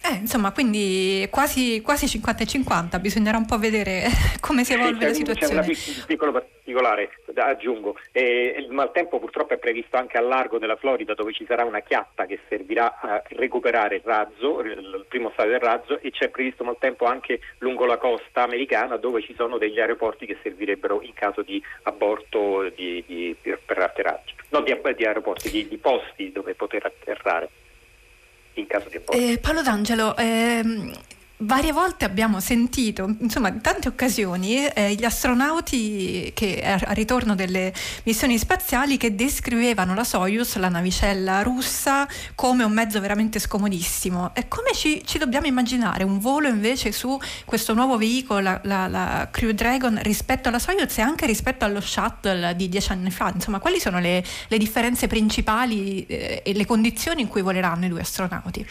Eh, 0.08 0.18
insomma, 0.20 0.52
quindi 0.52 1.26
quasi, 1.32 1.80
quasi 1.80 2.06
50 2.06 2.44
e 2.44 2.46
50, 2.46 2.98
bisognerà 3.00 3.38
un 3.38 3.44
po' 3.44 3.58
vedere 3.58 4.04
come 4.40 4.62
si 4.62 4.74
evolve 4.74 5.00
sì, 5.00 5.04
la 5.04 5.12
situazione. 5.12 5.62
C'è 5.62 5.90
un 5.98 6.04
piccolo 6.06 6.30
particolare, 6.30 7.10
aggiungo, 7.34 7.96
eh, 8.12 8.54
il 8.56 8.70
maltempo 8.70 9.18
purtroppo 9.18 9.54
è 9.54 9.58
previsto 9.58 9.96
anche 9.96 10.16
al 10.16 10.28
largo 10.28 10.58
della 10.58 10.76
Florida 10.76 11.14
dove 11.14 11.32
ci 11.32 11.44
sarà 11.44 11.64
una 11.64 11.80
chiatta 11.80 12.24
che 12.24 12.38
servirà 12.48 13.00
a 13.00 13.20
recuperare 13.30 13.96
il 13.96 14.02
razzo, 14.04 14.60
il 14.60 15.06
primo 15.08 15.30
stadio 15.32 15.50
del 15.52 15.60
razzo 15.60 16.00
e 16.00 16.12
c'è 16.12 16.28
previsto 16.28 16.62
maltempo 16.62 17.06
anche 17.06 17.40
lungo 17.58 17.84
la 17.84 17.98
costa 17.98 18.44
americana 18.44 18.98
dove 18.98 19.22
ci 19.22 19.34
sono 19.36 19.58
degli 19.58 19.80
aeroporti 19.80 20.24
che 20.24 20.38
servirebbero 20.40 21.02
in 21.02 21.14
caso 21.14 21.42
di 21.42 21.60
aborto 21.82 22.70
di, 22.76 23.02
di, 23.04 23.36
per 23.42 23.78
atterraggio, 23.78 24.34
no 24.50 24.60
di, 24.60 24.78
di 24.94 25.04
aeroporti, 25.04 25.50
di, 25.50 25.66
di 25.66 25.78
posti 25.78 26.30
dove 26.30 26.54
poter 26.54 26.86
atterrare 26.86 27.50
in 28.60 28.66
caso 28.66 28.88
di 28.88 28.96
aborto. 28.96 29.12
Eh, 29.20 29.38
Paolo 29.38 29.62
D'Angelo, 29.62 30.16
ehm, 30.16 30.92
varie 31.38 31.72
volte 31.72 32.04
abbiamo 32.04 32.40
sentito, 32.40 33.14
insomma, 33.20 33.48
in 33.48 33.60
tante 33.60 33.88
occasioni, 33.88 34.66
eh, 34.66 34.94
gli 34.94 35.04
astronauti 35.04 36.30
che 36.34 36.62
a 36.62 36.92
ritorno 36.92 37.34
delle 37.34 37.72
missioni 38.04 38.38
spaziali 38.38 38.96
che 38.96 39.14
descrivevano 39.14 39.94
la 39.94 40.04
Soyuz, 40.04 40.56
la 40.56 40.68
navicella 40.68 41.42
russa, 41.42 42.08
come 42.34 42.64
un 42.64 42.72
mezzo 42.72 43.00
veramente 43.00 43.38
scomodissimo. 43.38 44.34
E 44.34 44.48
come 44.48 44.72
ci, 44.72 45.02
ci 45.04 45.18
dobbiamo 45.18 45.46
immaginare 45.46 46.04
un 46.04 46.18
volo 46.18 46.48
invece 46.48 46.92
su 46.92 47.18
questo 47.44 47.74
nuovo 47.74 47.98
veicolo, 47.98 48.40
la, 48.40 48.60
la, 48.64 48.86
la, 48.86 49.28
Crew 49.30 49.50
Dragon, 49.50 49.98
rispetto 50.02 50.48
alla 50.48 50.58
Soyuz 50.58 50.96
e 50.98 51.02
anche 51.02 51.26
rispetto 51.26 51.64
allo 51.64 51.80
shuttle 51.80 52.56
di 52.56 52.68
dieci 52.68 52.92
anni 52.92 53.10
fa? 53.10 53.30
Insomma, 53.34 53.58
quali 53.58 53.78
sono 53.78 54.00
le, 54.00 54.24
le 54.48 54.58
differenze 54.58 55.06
principali 55.06 56.06
eh, 56.06 56.42
e 56.44 56.52
le 56.54 56.64
condizioni 56.64 57.20
in 57.20 57.28
cui 57.28 57.42
voleranno 57.42 57.84
i 57.84 57.88
due 57.88 58.00
astronauti? 58.00 58.66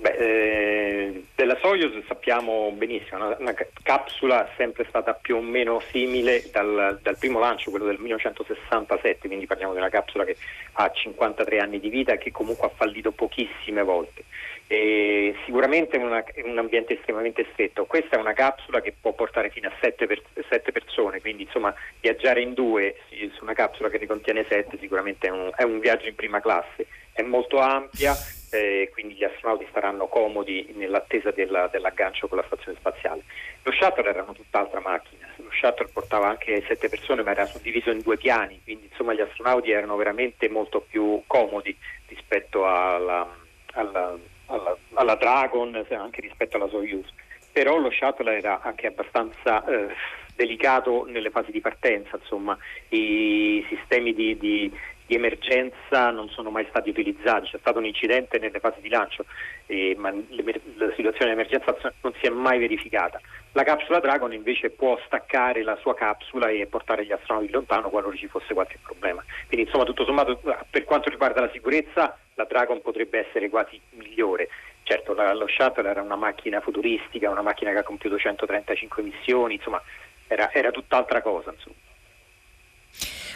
Beh, 0.00 0.16
eh, 0.16 1.24
della 1.34 1.58
Soyuz 1.60 2.06
sappiamo 2.06 2.70
benissimo, 2.70 3.26
una, 3.26 3.36
una, 3.40 3.54
capsula 3.82 4.48
sempre 4.56 4.86
stata 4.88 5.12
più 5.14 5.34
o 5.36 5.40
meno 5.40 5.82
simile 5.90 6.44
dal, 6.52 7.00
dal, 7.02 7.18
primo 7.18 7.40
lancio, 7.40 7.70
quello 7.70 7.86
del 7.86 7.98
1967, 7.98 9.26
quindi 9.26 9.46
parliamo 9.46 9.72
di 9.72 9.80
una 9.80 9.88
capsula 9.88 10.24
che 10.24 10.36
ha 10.74 10.88
53 10.88 11.58
anni 11.58 11.80
di 11.80 11.88
vita 11.88 12.12
e 12.12 12.18
che 12.18 12.30
comunque 12.30 12.68
ha 12.68 12.72
fallito 12.72 13.10
pochissime 13.10 13.82
volte. 13.82 14.22
E 14.68 15.34
sicuramente 15.46 15.96
è 15.96 16.44
un 16.44 16.58
ambiente 16.58 16.92
estremamente 16.92 17.46
stretto. 17.52 17.86
Questa 17.86 18.16
è 18.16 18.20
una 18.20 18.34
capsula 18.34 18.80
che 18.80 18.94
può 19.00 19.14
portare 19.14 19.50
fino 19.50 19.66
a 19.66 19.72
7 19.80 20.06
per, 20.06 20.22
persone, 20.70 21.20
quindi 21.20 21.42
insomma 21.42 21.74
viaggiare 21.98 22.42
in 22.42 22.54
due 22.54 22.98
su 23.34 23.42
una 23.42 23.54
capsula 23.54 23.88
che 23.88 23.98
ne 23.98 24.06
contiene 24.06 24.44
7 24.46 24.78
sicuramente 24.78 25.26
è 25.26 25.30
un, 25.30 25.50
è 25.56 25.62
un 25.64 25.80
viaggio 25.80 26.06
in 26.06 26.14
prima 26.14 26.40
classe. 26.40 26.86
È 27.12 27.22
molto 27.22 27.58
ampia, 27.58 28.14
eh, 28.50 28.88
quindi 28.92 29.14
gli 29.14 29.24
astronauti 29.24 29.66
staranno 29.70 30.06
comodi 30.06 30.72
nell'attesa 30.74 31.30
della, 31.30 31.68
dell'aggancio 31.68 32.28
con 32.28 32.38
la 32.38 32.44
stazione 32.46 32.78
spaziale. 32.78 33.22
Lo 33.62 33.72
shuttle 33.72 34.08
era 34.08 34.22
una 34.22 34.32
tutt'altra 34.32 34.80
macchina, 34.80 35.28
lo 35.36 35.50
shuttle 35.50 35.88
portava 35.92 36.28
anche 36.28 36.62
sette 36.66 36.88
persone 36.88 37.22
ma 37.22 37.32
era 37.32 37.46
suddiviso 37.46 37.90
in 37.90 38.00
due 38.00 38.16
piani, 38.16 38.60
quindi 38.62 38.88
insomma 38.90 39.12
gli 39.14 39.20
astronauti 39.20 39.70
erano 39.70 39.96
veramente 39.96 40.48
molto 40.48 40.80
più 40.80 41.22
comodi 41.26 41.76
rispetto 42.06 42.66
alla, 42.66 43.28
alla, 43.72 44.16
alla, 44.46 44.76
alla 44.94 45.14
Dragon, 45.16 45.84
anche 45.90 46.20
rispetto 46.20 46.56
alla 46.56 46.68
Soyuz. 46.68 47.08
Però 47.52 47.76
lo 47.76 47.90
shuttle 47.90 48.36
era 48.36 48.60
anche 48.62 48.86
abbastanza 48.86 49.64
eh, 49.64 49.94
delicato 50.34 51.04
nelle 51.06 51.30
fasi 51.30 51.50
di 51.50 51.60
partenza, 51.60 52.16
insomma 52.16 52.56
i 52.90 53.66
sistemi 53.68 54.14
di, 54.14 54.38
di 54.38 54.72
di 55.08 55.14
emergenza 55.14 56.10
non 56.10 56.28
sono 56.28 56.50
mai 56.50 56.66
stati 56.68 56.90
utilizzati, 56.90 57.48
c'è 57.48 57.58
stato 57.58 57.78
un 57.78 57.86
incidente 57.86 58.38
nelle 58.38 58.60
fasi 58.60 58.82
di 58.82 58.90
lancio, 58.90 59.24
eh, 59.64 59.94
ma 59.96 60.10
la 60.10 60.92
situazione 60.94 61.32
di 61.32 61.40
emergenza 61.40 61.74
non 62.02 62.12
si 62.20 62.26
è 62.26 62.28
mai 62.28 62.58
verificata. 62.58 63.18
La 63.52 63.62
capsula 63.64 64.00
Dragon 64.00 64.34
invece 64.34 64.68
può 64.68 65.00
staccare 65.06 65.62
la 65.62 65.76
sua 65.76 65.94
capsula 65.94 66.50
e 66.50 66.66
portare 66.66 67.06
gli 67.06 67.12
astronauti 67.12 67.50
lontano 67.50 67.88
qualora 67.88 68.14
ci 68.16 68.28
fosse 68.28 68.52
qualche 68.52 68.78
problema. 68.82 69.24
Quindi 69.46 69.64
insomma 69.64 69.84
tutto 69.84 70.04
sommato 70.04 70.38
per 70.68 70.84
quanto 70.84 71.08
riguarda 71.08 71.40
la 71.40 71.50
sicurezza 71.52 72.18
la 72.34 72.44
Dragon 72.44 72.82
potrebbe 72.82 73.26
essere 73.26 73.48
quasi 73.48 73.80
migliore. 73.92 74.50
Certo 74.82 75.14
la, 75.14 75.32
lo 75.32 75.48
shuttle 75.48 75.88
era 75.88 76.02
una 76.02 76.16
macchina 76.16 76.60
futuristica, 76.60 77.30
una 77.30 77.42
macchina 77.42 77.72
che 77.72 77.78
ha 77.78 77.82
compiuto 77.82 78.18
135 78.18 79.02
missioni, 79.02 79.54
insomma 79.54 79.82
era, 80.26 80.52
era 80.52 80.70
tutt'altra 80.70 81.22
cosa. 81.22 81.50
Insomma. 81.50 81.87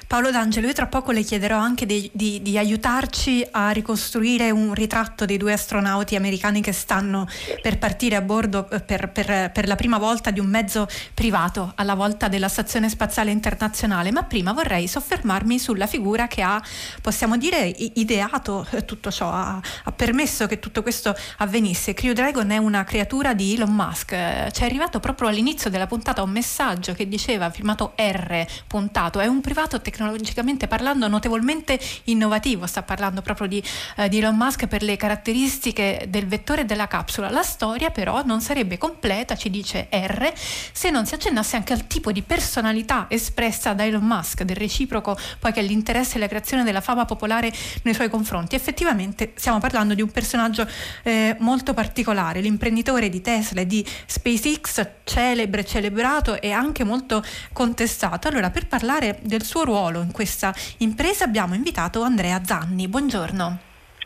Paolo 0.06 0.30
D'Angelo, 0.30 0.66
io 0.66 0.72
tra 0.72 0.86
poco 0.86 1.10
le 1.10 1.22
chiederò 1.22 1.56
anche 1.58 1.86
di, 1.86 2.10
di, 2.12 2.42
di, 2.42 2.58
aiutarci 2.58 3.46
a 3.50 3.70
ricostruire 3.70 4.50
un 4.50 4.74
ritratto 4.74 5.24
dei 5.24 5.38
due 5.38 5.52
astronauti 5.54 6.16
americani 6.16 6.60
che 6.60 6.72
stanno 6.72 7.26
per 7.62 7.78
partire 7.78 8.16
a 8.16 8.20
bordo 8.20 8.68
eh, 8.70 8.80
per, 8.80 9.10
per, 9.10 9.50
per, 9.52 9.66
la 9.66 9.76
prima 9.76 9.98
volta 9.98 10.30
di 10.30 10.40
un 10.40 10.46
mezzo 10.46 10.86
privato 11.14 11.72
alla 11.76 11.94
volta 11.94 12.28
della 12.28 12.48
Stazione 12.48 12.90
Spaziale 12.90 13.30
Internazionale, 13.30 14.10
ma 14.10 14.24
prima 14.24 14.52
vorrei 14.52 14.86
soffermarmi 14.86 15.58
sulla 15.58 15.86
figura 15.86 16.26
che 16.26 16.42
ha, 16.42 16.62
possiamo 17.00 17.38
dire, 17.38 17.64
ideato 17.64 18.66
eh, 18.70 18.84
tutto 18.84 19.10
ciò, 19.10 19.30
ha, 19.30 19.60
ha 19.84 19.92
permesso 19.92 20.46
che 20.46 20.58
tutto 20.58 20.82
questo 20.82 21.14
avvenisse. 21.38 21.94
Crew 21.94 22.12
Dragon 22.12 22.50
è 22.50 22.58
una 22.58 22.84
creatura 22.84 23.32
di 23.32 23.54
Elon 23.54 23.72
Musk, 23.74 24.10
ci 24.50 24.62
è 24.62 24.64
arrivato 24.64 25.00
proprio 25.00 25.28
all'inizio 25.28 25.70
della 25.70 25.86
puntata 25.86 26.22
un 26.22 26.30
messaggio 26.30 26.92
che 26.92 27.08
diceva, 27.08 27.48
firmato 27.50 27.94
R, 27.96 28.44
puntato, 28.66 29.20
è 29.20 29.26
un 29.26 29.40
privato 29.40 29.80
tecnologico 29.80 29.91
tecnologicamente 29.92 30.66
parlando 30.66 31.06
notevolmente 31.06 31.78
innovativo, 32.04 32.66
sta 32.66 32.82
parlando 32.82 33.20
proprio 33.20 33.46
di, 33.46 33.62
eh, 33.96 34.08
di 34.08 34.18
Elon 34.18 34.34
Musk 34.34 34.66
per 34.66 34.82
le 34.82 34.96
caratteristiche 34.96 36.06
del 36.08 36.26
vettore 36.26 36.64
della 36.64 36.88
capsula. 36.88 37.30
La 37.30 37.42
storia 37.42 37.90
però 37.90 38.22
non 38.24 38.40
sarebbe 38.40 38.78
completa, 38.78 39.36
ci 39.36 39.50
dice 39.50 39.88
R, 39.90 40.32
se 40.72 40.90
non 40.90 41.04
si 41.04 41.14
accennasse 41.14 41.56
anche 41.56 41.74
al 41.74 41.86
tipo 41.86 42.10
di 42.10 42.22
personalità 42.22 43.06
espressa 43.08 43.74
da 43.74 43.84
Elon 43.84 44.04
Musk, 44.04 44.42
del 44.42 44.56
reciproco 44.56 45.16
poi 45.38 45.52
che 45.52 45.60
l'interesse 45.60 46.16
e 46.16 46.20
la 46.20 46.28
creazione 46.28 46.64
della 46.64 46.80
fama 46.80 47.04
popolare 47.04 47.52
nei 47.82 47.92
suoi 47.92 48.08
confronti. 48.08 48.54
Effettivamente 48.56 49.32
stiamo 49.34 49.58
parlando 49.58 49.92
di 49.94 50.00
un 50.00 50.10
personaggio 50.10 50.66
eh, 51.02 51.36
molto 51.40 51.74
particolare, 51.74 52.40
l'imprenditore 52.40 53.10
di 53.10 53.20
Tesla 53.20 53.60
e 53.60 53.66
di 53.66 53.84
SpaceX, 54.06 54.86
celebre, 55.04 55.64
celebrato 55.66 56.40
e 56.40 56.50
anche 56.50 56.82
molto 56.82 57.22
contestato. 57.52 58.28
Allora, 58.28 58.50
per 58.50 58.66
parlare 58.66 59.18
del 59.22 59.42
suo 59.42 59.64
ruolo, 59.64 59.80
ruolo 59.82 60.02
in 60.02 60.12
questa 60.12 60.54
impresa 60.78 61.24
abbiamo 61.24 61.54
invitato 61.54 62.02
Andrea 62.02 62.40
Zanni. 62.44 62.86
Buongiorno. 62.86 63.58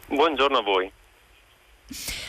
Buongiorno 0.09 0.59
a 0.59 0.63
voi. 0.63 0.91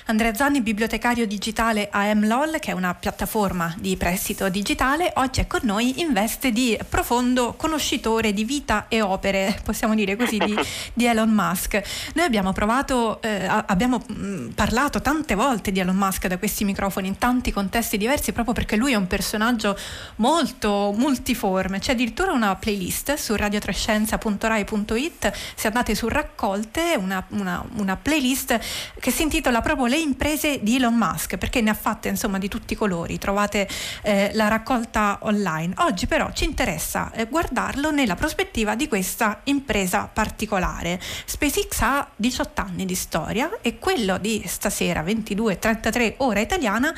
Andrea 0.05 0.35
Zanni, 0.35 0.61
bibliotecario 0.61 1.25
digitale 1.25 1.89
a 1.91 2.13
MLOL, 2.13 2.59
che 2.59 2.69
è 2.69 2.73
una 2.73 2.93
piattaforma 2.93 3.73
di 3.79 3.97
prestito 3.97 4.49
digitale, 4.49 5.11
oggi 5.15 5.41
è 5.41 5.47
con 5.47 5.61
noi 5.63 5.99
in 5.99 6.13
veste 6.13 6.51
di 6.51 6.77
profondo 6.87 7.55
conoscitore 7.55 8.33
di 8.33 8.43
vita 8.43 8.85
e 8.87 9.01
opere, 9.01 9.59
possiamo 9.63 9.95
dire 9.95 10.15
così, 10.15 10.37
di, 10.37 10.55
di 10.93 11.07
Elon 11.07 11.31
Musk. 11.31 11.81
Noi 12.13 12.25
abbiamo 12.25 12.53
provato, 12.53 13.19
eh, 13.23 13.47
abbiamo 13.47 14.05
mm, 14.11 14.49
parlato 14.49 15.01
tante 15.01 15.33
volte 15.33 15.71
di 15.71 15.79
Elon 15.79 15.95
Musk 15.95 16.27
da 16.27 16.37
questi 16.37 16.63
microfoni 16.63 17.07
in 17.07 17.17
tanti 17.17 17.51
contesti 17.51 17.97
diversi, 17.97 18.33
proprio 18.33 18.53
perché 18.53 18.75
lui 18.75 18.91
è 18.91 18.95
un 18.95 19.07
personaggio 19.07 19.75
molto 20.17 20.93
multiforme. 20.95 21.79
C'è 21.79 21.93
addirittura 21.93 22.31
una 22.31 22.55
playlist 22.55 23.15
su 23.15 23.35
radiotrescienza.rai.it, 23.35 25.33
se 25.55 25.67
andate 25.67 25.95
su 25.95 26.07
raccolte, 26.07 26.95
una, 26.95 27.25
una, 27.29 27.65
una 27.77 27.97
playlist 27.97 28.59
che 28.99 29.09
si 29.09 29.23
intitola 29.23 29.46
intitola 29.47 29.61
proprio 29.61 29.85
Le 29.85 29.97
imprese 29.97 30.59
di 30.61 30.75
Elon 30.75 30.95
Musk, 30.95 31.37
perché 31.37 31.61
ne 31.61 31.69
ha 31.69 31.73
fatte 31.73 32.09
insomma 32.09 32.37
di 32.37 32.49
tutti 32.49 32.73
i 32.73 32.75
colori, 32.75 33.17
trovate 33.17 33.67
eh, 34.01 34.31
la 34.33 34.49
raccolta 34.49 35.19
online. 35.21 35.73
Oggi 35.77 36.05
però 36.05 36.31
ci 36.33 36.43
interessa 36.43 37.11
eh, 37.13 37.27
guardarlo 37.27 37.91
nella 37.91 38.15
prospettiva 38.15 38.75
di 38.75 38.89
questa 38.89 39.39
impresa 39.45 40.09
particolare. 40.11 40.99
SpaceX 41.25 41.79
ha 41.81 42.09
18 42.13 42.61
anni 42.61 42.85
di 42.85 42.95
storia 42.95 43.49
e 43.61 43.79
quello 43.79 44.17
di 44.17 44.43
stasera 44.45 45.01
22.33 45.01 46.15
ora 46.17 46.41
italiana 46.41 46.93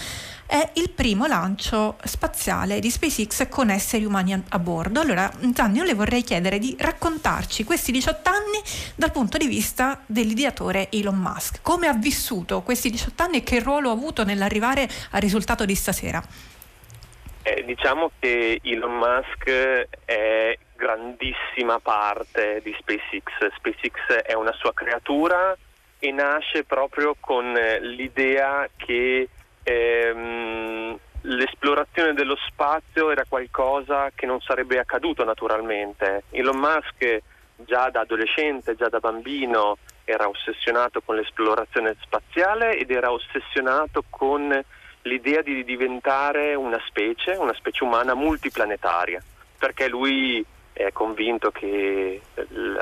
è 0.50 0.72
il 0.74 0.90
primo 0.90 1.28
lancio 1.28 1.98
spaziale 2.04 2.80
di 2.80 2.90
SpaceX 2.90 3.48
con 3.50 3.70
esseri 3.70 4.04
umani 4.04 4.34
a, 4.34 4.42
a 4.50 4.58
bordo. 4.58 5.00
Allora, 5.00 5.30
Zanni, 5.54 5.78
io 5.78 5.84
le 5.84 5.94
vorrei 5.94 6.24
chiedere 6.24 6.58
di 6.58 6.76
raccontarci 6.80 7.64
questi 7.64 7.92
18 7.92 8.30
anni 8.32 8.60
dal 8.96 9.12
punto 9.12 9.38
di 9.38 9.46
vista 9.46 10.02
dell'ideatore 10.08 10.90
Elon 10.90 11.20
Musk. 11.20 11.60
Come 11.62 11.86
ha 11.86 11.94
vissuto 11.94 12.64
questi 12.64 12.90
18 12.90 13.22
anni 13.22 13.38
e 13.38 13.44
che 13.44 13.60
ruolo 13.60 13.90
ha 13.90 13.94
avuto 13.94 14.24
nell'arrivare 14.24 14.90
al 15.12 15.22
risultato 15.22 15.66
di 15.66 15.76
stasera? 15.76 16.20
Eh, 17.44 17.64
diciamo 17.64 18.10
che 18.18 18.60
Elon 18.64 18.98
Musk 18.98 19.88
è 20.04 20.58
grandissima 20.76 21.78
parte 21.80 22.60
di 22.64 22.76
SpaceX. 22.76 23.54
SpaceX 23.56 24.24
è 24.26 24.34
una 24.34 24.54
sua 24.54 24.74
creatura 24.74 25.56
e 26.00 26.12
nasce 26.12 26.64
proprio 26.64 27.16
con 27.20 27.54
l'idea 27.82 28.68
che 28.78 29.30
ehm, 29.70 30.98
l'esplorazione 31.22 32.14
dello 32.14 32.38
spazio 32.48 33.12
era 33.12 33.26
qualcosa 33.28 34.12
che 34.16 34.26
non 34.26 34.40
sarebbe 34.42 34.80
accaduto 34.80 35.24
naturalmente. 35.24 36.24
Elon 36.32 36.58
Musk 36.58 37.22
già 37.56 37.90
da 37.90 38.02
adolescente, 38.02 38.76
già 38.76 38.90
da 38.90 39.00
bambino 39.00 39.78
era 40.06 40.28
ossessionato 40.28 41.02
con 41.02 41.16
l'esplorazione 41.16 41.96
spaziale 42.02 42.78
ed 42.78 42.90
era 42.90 43.12
ossessionato 43.12 44.04
con 44.10 44.64
l'idea 45.04 45.42
di 45.42 45.64
diventare 45.64 46.56
una 46.56 46.82
specie, 46.88 47.32
una 47.32 47.54
specie 47.54 47.84
umana 47.84 48.16
multiplanetaria, 48.16 49.22
perché 49.58 49.88
lui 49.88 50.44
è 50.74 50.92
convinto 50.92 51.52
che 51.52 52.22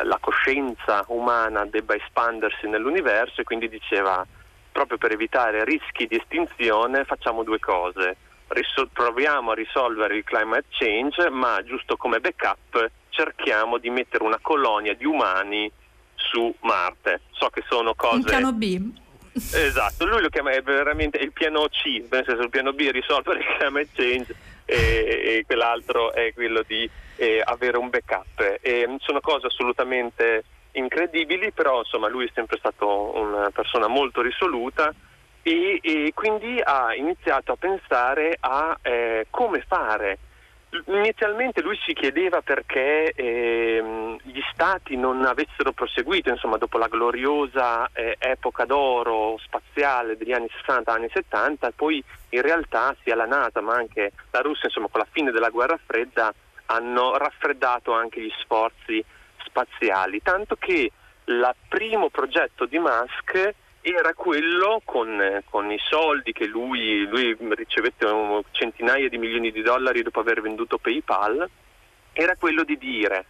la 0.03 0.17
coscienza 0.21 1.03
umana 1.07 1.65
debba 1.65 1.95
espandersi 1.95 2.67
nell'universo 2.67 3.41
e 3.41 3.43
quindi 3.43 3.67
diceva 3.67 4.25
proprio 4.77 4.99
per 4.99 5.11
evitare 5.11 5.65
rischi 5.65 6.05
di 6.05 6.17
estinzione 6.17 7.03
facciamo 7.03 7.41
due 7.41 7.57
cose. 7.57 8.15
Risol- 8.49 8.89
proviamo 8.93 9.49
a 9.49 9.55
risolvere 9.55 10.17
il 10.17 10.23
climate 10.23 10.65
change, 10.69 11.31
ma 11.31 11.63
giusto 11.63 11.97
come 11.97 12.19
backup 12.19 12.91
cerchiamo 13.09 13.79
di 13.79 13.89
mettere 13.89 14.23
una 14.23 14.37
colonia 14.39 14.93
di 14.93 15.03
umani 15.03 15.71
su 16.13 16.53
Marte. 16.59 17.21
So 17.31 17.49
che 17.49 17.63
sono 17.67 17.95
cose... 17.95 18.17
Un 18.17 18.23
piano 18.23 18.53
B. 18.53 18.79
Esatto, 19.33 20.05
lui 20.05 20.21
lo 20.21 20.29
chiama 20.29 20.51
veramente 20.61 21.17
il 21.17 21.31
piano 21.31 21.67
C, 21.69 22.05
nel 22.11 22.23
senso 22.25 22.43
il 22.43 22.49
piano 22.49 22.73
B 22.73 22.87
è 22.87 22.91
risolvere 22.91 23.39
il 23.39 23.45
climate 23.57 23.89
change 23.93 24.35
e, 24.65 24.75
e 24.77 25.43
quell'altro 25.47 26.13
è 26.13 26.33
quello 26.33 26.61
di 26.65 26.87
eh, 27.15 27.41
avere 27.43 27.77
un 27.77 27.89
backup. 27.89 28.59
E 28.61 28.95
sono 28.99 29.21
cose 29.21 29.47
assolutamente 29.47 30.43
incredibili, 30.77 31.51
però 31.51 31.79
insomma 31.79 32.07
lui 32.07 32.25
è 32.25 32.31
sempre 32.33 32.57
stato 32.57 33.17
una 33.17 33.49
persona 33.51 33.87
molto 33.87 34.21
risoluta 34.21 34.93
e, 35.41 35.79
e 35.81 36.11
quindi 36.13 36.59
ha 36.63 36.93
iniziato 36.95 37.53
a 37.53 37.57
pensare 37.57 38.37
a 38.39 38.77
eh, 38.81 39.27
come 39.29 39.63
fare. 39.67 40.19
Inizialmente 40.87 41.61
lui 41.61 41.77
si 41.85 41.93
chiedeva 41.93 42.41
perché 42.41 43.13
ehm, 43.13 44.17
gli 44.23 44.41
stati 44.51 44.97
non 44.97 45.23
avessero 45.23 45.71
proseguito, 45.71 46.29
insomma, 46.29 46.57
dopo 46.57 46.77
la 46.77 46.89
gloriosa 46.89 47.89
eh, 47.93 48.17
epoca 48.19 48.65
d'oro 48.65 49.37
spaziale 49.39 50.17
degli 50.17 50.33
anni 50.33 50.49
60 50.49 50.91
anni 50.91 51.09
70, 51.09 51.71
poi 51.71 52.03
in 52.29 52.41
realtà 52.41 52.93
sia 53.01 53.15
la 53.15 53.25
NASA 53.25 53.61
ma 53.61 53.75
anche 53.75 54.11
la 54.31 54.41
Russia, 54.41 54.65
insomma, 54.65 54.89
con 54.91 54.99
la 54.99 55.07
fine 55.09 55.31
della 55.31 55.49
guerra 55.49 55.79
fredda 55.83 56.33
hanno 56.65 57.15
raffreddato 57.15 57.93
anche 57.93 58.21
gli 58.21 58.33
sforzi 58.41 59.03
spaziali, 59.57 60.21
tanto 60.21 60.55
che 60.55 60.91
il 61.25 61.55
primo 61.67 62.09
progetto 62.09 62.65
di 62.65 62.77
Musk 62.77 63.55
era 63.81 64.13
quello 64.13 64.81
con, 64.85 65.41
con, 65.49 65.71
i 65.71 65.79
soldi 65.79 66.31
che 66.31 66.45
lui, 66.45 67.07
lui 67.07 67.35
ricevette 67.55 68.05
centinaia 68.51 69.09
di 69.09 69.17
milioni 69.17 69.51
di 69.51 69.61
dollari 69.61 70.03
dopo 70.03 70.19
aver 70.19 70.41
venduto 70.41 70.77
PayPal, 70.77 71.49
era 72.13 72.35
quello 72.35 72.63
di 72.63 72.77
dire 72.77 73.25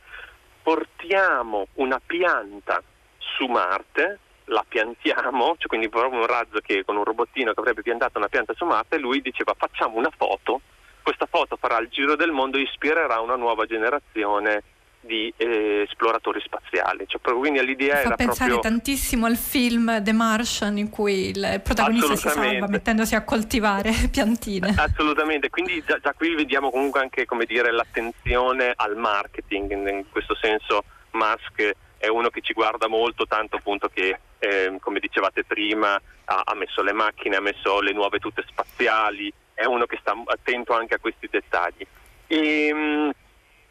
portiamo 0.62 1.68
una 1.76 2.02
pianta 2.06 2.82
su 3.18 3.46
Marte, 3.46 4.20
la 4.46 4.66
piantiamo, 4.68 5.56
cioè 5.58 5.68
quindi 5.68 5.90
proprio 5.90 6.20
un 6.20 6.26
razzo 6.28 6.60
che 6.60 6.84
con 6.84 6.98
un 6.98 7.04
robottino 7.04 7.54
che 7.54 7.60
avrebbe 7.60 7.84
piantato 7.84 8.18
una 8.18 8.28
pianta 8.28 8.54
su 8.54 8.66
Marte, 8.66 8.98
lui 8.98 9.22
diceva 9.22 9.54
facciamo 9.58 9.98
una 9.98 10.12
foto, 10.16 10.62
questa 11.04 11.26
foto 11.26 11.56
farà 11.56 11.78
il 11.78 11.88
giro 11.90 12.16
del 12.16 12.32
mondo 12.32 12.58
e 12.58 12.62
ispirerà 12.62 13.20
una 13.22 13.36
nuova 13.36 13.66
generazione 13.66 14.64
di 15.00 15.34
eh, 15.38 15.86
esploratori 15.88 16.42
spaziali. 16.42 17.06
Cioè, 17.08 17.22
quindi 17.22 17.64
l'idea 17.64 17.96
Fa 17.96 18.02
era 18.02 18.16
pensare 18.16 18.52
proprio... 18.52 18.72
tantissimo 18.72 19.26
al 19.26 19.38
film 19.38 20.02
The 20.04 20.14
Martian 20.14 20.78
in 20.78 20.90
cui 20.90 21.30
il 21.30 21.62
protagonista 21.64 22.16
si 22.16 22.30
salva 22.30 22.68
mettendosi 22.68 23.16
a 23.16 23.24
coltivare 23.24 23.92
piantine. 24.12 24.76
Assolutamente, 24.78 25.50
quindi 25.50 25.84
già, 25.86 26.00
già, 26.00 26.14
qui 26.14 26.36
vediamo 26.36 26.70
comunque 26.70 27.02
anche 27.02 27.26
dire, 27.48 27.72
l'attenzione 27.72 28.74
al 28.76 28.96
marketing, 28.96 29.72
in 29.72 30.06
questo 30.10 30.36
senso 30.36 30.84
Musk 31.12 31.76
è 31.98 32.08
uno 32.08 32.30
che 32.30 32.42
ci 32.42 32.54
guarda 32.54 32.88
molto, 32.88 33.26
tanto 33.26 33.56
appunto 33.58 33.90
che 33.92 34.20
eh, 34.40 34.78
come 34.80 35.00
dicevate 35.00 35.44
prima 35.44 36.00
ha, 36.26 36.42
ha 36.46 36.56
messo 36.56 36.82
le 36.84 36.94
macchine, 36.94 37.38
ha 37.38 37.42
messo 37.42 37.80
le 37.82 37.92
nuove 37.92 38.20
tute 38.20 38.44
spaziali, 38.48 39.34
è 39.54 39.66
uno 39.66 39.86
che 39.86 39.98
sta 40.00 40.14
attento 40.26 40.74
anche 40.74 40.96
a 40.96 41.00
questi 41.00 41.28
dettagli. 41.30 41.86
E, 42.28 42.68
ehm, 42.68 43.12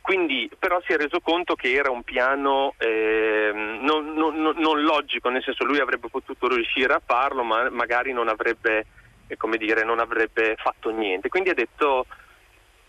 quindi 0.06 0.48
però 0.56 0.80
si 0.86 0.92
è 0.92 0.96
reso 0.96 1.18
conto 1.18 1.56
che 1.56 1.72
era 1.72 1.90
un 1.90 2.04
piano 2.04 2.74
eh, 2.78 3.50
non, 3.52 4.14
non, 4.14 4.54
non, 4.56 4.82
logico, 4.82 5.30
nel 5.30 5.42
senso 5.42 5.64
lui 5.64 5.80
avrebbe 5.80 6.06
potuto 6.08 6.46
riuscire 6.46 6.92
a 6.92 7.02
farlo, 7.04 7.42
ma 7.42 7.68
magari 7.70 8.12
non 8.12 8.28
avrebbe, 8.28 8.86
eh, 9.26 9.36
dire, 9.58 9.82
non 9.82 9.98
avrebbe 9.98 10.54
fatto 10.58 10.90
niente. 10.90 11.28
Quindi 11.28 11.50
ha 11.50 11.54
detto 11.54 12.06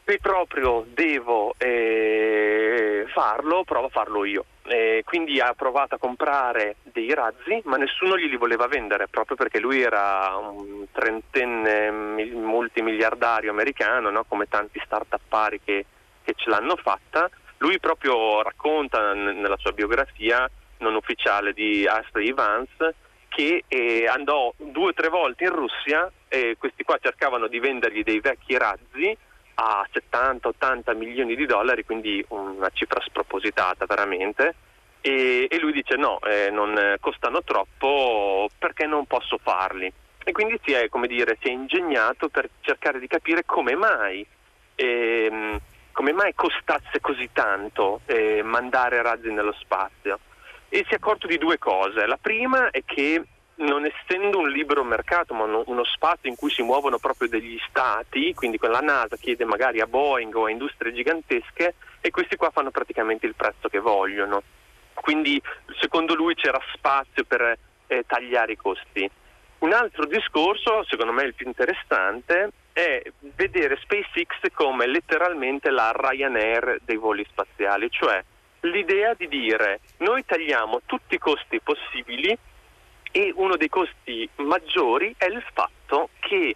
se 0.06 0.20
proprio 0.20 0.86
devo 0.94 1.56
eh, 1.58 3.06
farlo, 3.08 3.64
provo 3.64 3.88
a 3.88 3.90
farlo 3.90 4.24
io. 4.24 4.46
Eh, 4.68 5.02
quindi 5.04 5.40
ha 5.40 5.56
provato 5.56 5.96
a 5.96 5.98
comprare 5.98 6.76
dei 6.84 7.12
razzi, 7.16 7.60
ma 7.64 7.78
nessuno 7.78 8.16
glieli 8.16 8.38
voleva 8.38 8.68
vendere, 8.68 9.08
proprio 9.08 9.36
perché 9.36 9.60
lui 9.60 9.82
era 9.82 10.38
un 10.38 10.86
trentenne 10.92 11.90
multimiliardario 11.90 13.50
americano, 13.50 14.12
no? 14.12 14.24
come 14.26 14.46
tanti 14.48 14.80
start-up 14.86 15.22
pari 15.28 15.60
che 15.66 15.86
che 16.28 16.34
ce 16.36 16.50
l'hanno 16.50 16.76
fatta. 16.76 17.30
Lui 17.60 17.80
proprio 17.80 18.42
racconta 18.42 19.14
n- 19.14 19.40
nella 19.40 19.56
sua 19.58 19.72
biografia 19.72 20.50
non 20.80 20.96
ufficiale 20.96 21.54
di 21.54 21.88
Astrid 21.88 22.34
Vance 22.34 22.96
che 23.30 23.64
eh, 23.68 24.08
andò 24.08 24.54
due 24.58 24.90
o 24.90 24.94
tre 24.94 25.08
volte 25.08 25.46
in 25.46 25.52
Russia 25.52 26.12
e 26.28 26.56
questi 26.58 26.84
qua 26.84 26.98
cercavano 27.02 27.48
di 27.48 27.60
vendergli 27.60 28.04
dei 28.04 28.20
vecchi 28.20 28.58
razzi 28.58 29.16
a 29.56 29.88
70-80 29.92 30.96
milioni 30.96 31.36
di 31.36 31.46
dollari, 31.46 31.86
quindi 31.86 32.24
una 32.30 32.70
cifra 32.74 33.00
spropositata 33.02 33.86
veramente. 33.86 34.56
E, 35.00 35.48
e 35.50 35.60
lui 35.60 35.72
dice 35.72 35.96
no, 35.96 36.20
eh, 36.22 36.50
non 36.52 36.96
costano 37.00 37.42
troppo 37.44 38.50
perché 38.58 38.86
non 38.86 39.06
posso 39.06 39.40
farli. 39.42 39.92
E 40.24 40.32
quindi 40.34 40.60
si 40.63 40.74
è, 40.74 40.90
dire, 41.08 41.38
si 41.40 41.48
è 41.48 41.52
ingegnato 41.52 42.28
per 42.28 42.50
cercare 42.60 43.00
di 43.00 43.08
capire 43.08 43.46
come 43.46 43.76
mai 43.76 44.26
ehm, 44.76 45.60
come 45.98 46.14
mai 46.14 46.36
costasse 46.36 47.00
così 47.02 47.28
tanto 47.34 48.02
eh, 48.06 48.44
mandare 48.44 49.02
razzi 49.02 49.32
nello 49.32 49.56
spazio? 49.60 50.20
E 50.70 50.86
si 50.88 50.94
è 50.94 50.98
accorto 50.98 51.26
di 51.26 51.40
due 51.40 51.58
cose. 51.58 52.06
La 52.06 52.20
prima 52.22 52.70
è 52.70 52.84
che 52.86 53.24
non 53.56 53.84
essendo 53.84 54.38
un 54.38 54.48
libero 54.48 54.84
mercato, 54.84 55.34
ma 55.34 55.46
uno, 55.46 55.84
spazio 55.86 56.30
in 56.30 56.36
cui 56.36 56.52
si 56.52 56.62
muovono 56.62 57.00
proprio 57.00 57.28
degli 57.28 57.58
stati, 57.68 58.32
quindi 58.36 58.60
la 58.62 58.80
NASA 58.80 59.16
chiede 59.16 59.44
magari 59.44 59.82
a 59.82 59.88
Boeing 59.88 60.36
o 60.36 60.46
a 60.46 60.52
industrie 60.52 60.94
gigantesche 60.94 61.74
e 62.00 62.12
questi 62.12 62.36
qua 62.36 62.52
fanno 62.52 62.70
praticamente 62.70 63.26
il 63.26 63.34
prezzo 63.34 63.68
che 63.68 63.80
vogliono. 63.80 64.44
Quindi 64.94 65.42
secondo 65.80 66.14
lui 66.14 66.36
c'era 66.36 66.62
spazio 66.76 67.24
per 67.24 67.58
eh, 67.88 68.04
tagliare 68.06 68.52
i 68.52 68.56
costi. 68.56 69.10
Un 69.60 69.74
altro 69.74 70.06
discorso, 70.06 70.84
secondo 70.84 71.12
me 71.12 71.24
il 71.24 71.34
più 71.34 71.48
interessante, 71.48 72.52
è 72.78 73.02
vedere 73.36 73.80
SpaceX 73.82 74.54
come 74.54 74.86
letteralmente 74.86 75.72
la 75.72 75.92
Ryanair 75.92 76.82
dei 76.84 76.98
voli 76.98 77.26
spaziali, 77.28 77.90
cioè 77.90 78.24
l'idea 78.60 79.16
di 79.16 79.28
dire 79.28 79.80
noi 79.98 80.24
tagliamo 80.24 80.82
tutti 80.86 81.16
i 81.16 81.18
costi 81.18 81.60
possibili 81.60 82.38
e 83.12 83.34
uno 83.36 83.56
dei 83.56 83.70
costi 83.70 84.30
maggiori 84.36 85.16
è 85.18 85.26
il 85.26 85.44
fatto 85.54 86.10
che 86.20 86.56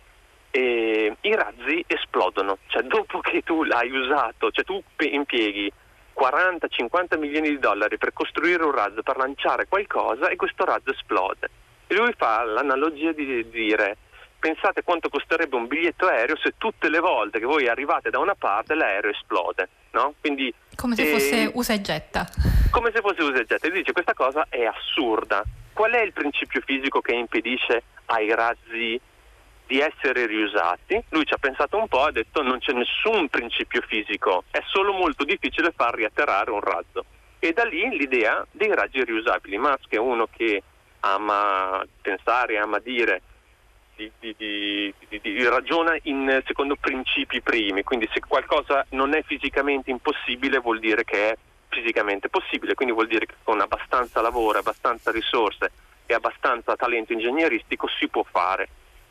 eh, 0.52 1.18
i 1.22 1.34
razzi 1.36 1.84
esplodono, 1.88 2.60
cioè 2.68 2.84
dopo 2.84 3.20
che 3.22 3.42
tu 3.42 3.64
l'hai 3.64 3.90
usato, 3.90 4.52
cioè 4.52 4.64
tu 4.64 4.80
impieghi 5.00 5.74
40-50 6.16 7.18
milioni 7.18 7.50
di 7.50 7.58
dollari 7.58 7.98
per 7.98 8.14
costruire 8.14 8.64
un 8.64 8.74
razzo, 8.74 9.02
per 9.02 9.18
lanciare 9.18 9.66
qualcosa 9.68 10.28
e 10.28 10.36
questo 10.36 10.66
razzo 10.66 10.92
esplode. 10.92 11.50
E 11.88 11.96
lui 11.96 12.14
fa 12.16 12.44
l'analogia 12.44 13.12
di 13.12 13.50
dire 13.50 13.98
pensate 14.42 14.82
quanto 14.82 15.08
costerebbe 15.08 15.56
un 15.56 15.68
biglietto 15.68 16.08
aereo 16.08 16.36
se 16.36 16.56
tutte 16.58 16.90
le 16.90 17.00
volte 17.00 17.38
che 17.38 17.46
voi 17.46 17.70
arrivate 17.70 18.10
da 18.10 18.18
una 18.18 18.34
parte 18.34 18.74
l'aereo 18.74 19.12
esplode. 19.12 19.70
No? 19.92 20.16
Quindi, 20.20 20.54
come 20.76 20.96
se 20.96 21.06
fosse 21.06 21.44
eh, 21.44 21.52
usa 21.54 21.74
e 21.74 21.82
getta. 21.82 22.28
Come 22.72 22.92
se 22.94 23.02
fosse 23.02 23.22
usa 23.22 23.40
e 23.40 23.46
getta. 23.46 23.68
E 23.68 23.72
dice 23.72 23.92
questa 23.92 24.14
cosa 24.14 24.48
è 24.50 24.64
assurda. 24.64 25.44
Qual 25.72 25.92
è 25.92 26.02
il 26.02 26.12
principio 26.12 26.62
fisico 26.66 27.02
che 27.02 27.14
impedisce 27.14 27.84
ai 28.06 28.34
razzi 28.34 29.00
di 29.68 29.80
essere 29.80 30.26
riusati? 30.26 31.02
Lui 31.10 31.26
ci 31.26 31.34
ha 31.34 31.38
pensato 31.38 31.78
un 31.78 31.88
po' 31.88 32.06
e 32.06 32.10
ha 32.10 32.12
detto 32.12 32.42
non 32.42 32.60
c'è 32.60 32.74
nessun 32.74 33.30
principio 33.30 33.82
fisico, 33.88 34.44
è 34.50 34.60
solo 34.66 34.92
molto 34.92 35.24
difficile 35.24 35.72
far 35.76 35.94
riatterrare 35.94 36.50
un 36.50 36.62
razzo. 36.62 37.06
E 37.38 37.54
da 37.54 37.64
lì 37.64 37.96
l'idea 37.96 38.46
dei 38.50 38.74
razzi 38.74 39.04
riusabili. 39.04 39.58
Musk 39.58 39.90
è 39.90 39.98
uno 39.98 40.28
che 40.36 40.64
ama 41.02 41.86
pensare, 42.02 42.58
ama 42.58 42.80
dire 42.80 43.22
di, 44.20 44.36
di, 44.38 44.94
di, 45.08 45.20
di, 45.22 45.48
ragiona 45.48 45.96
in, 46.04 46.42
secondo 46.46 46.76
principi 46.76 47.42
primi, 47.42 47.84
quindi 47.84 48.10
se 48.12 48.22
qualcosa 48.22 48.86
non 48.90 49.14
è 49.14 49.22
fisicamente 49.24 49.92
impossibile 49.92 50.60
vuol 50.60 50.80
dire 50.80 51.04
che 51.04 51.30
è 51.30 51.38
fisicamente 51.70 52.30
possibile, 52.30 52.74
quindi 52.74 52.94
vuol 52.94 53.08
dire 53.08 53.26
che 53.26 53.36
con 53.44 53.60
abbastanza 53.62 54.22
lavoro, 54.22 54.60
abbastanza 54.60 55.12
risorse 55.12 55.72
e 56.06 56.14
abbastanza 56.14 56.76
talento 56.76 57.14
ingegneristico 57.14 57.88
si 57.88 58.08
può 58.08 58.24
fare. 58.30 58.70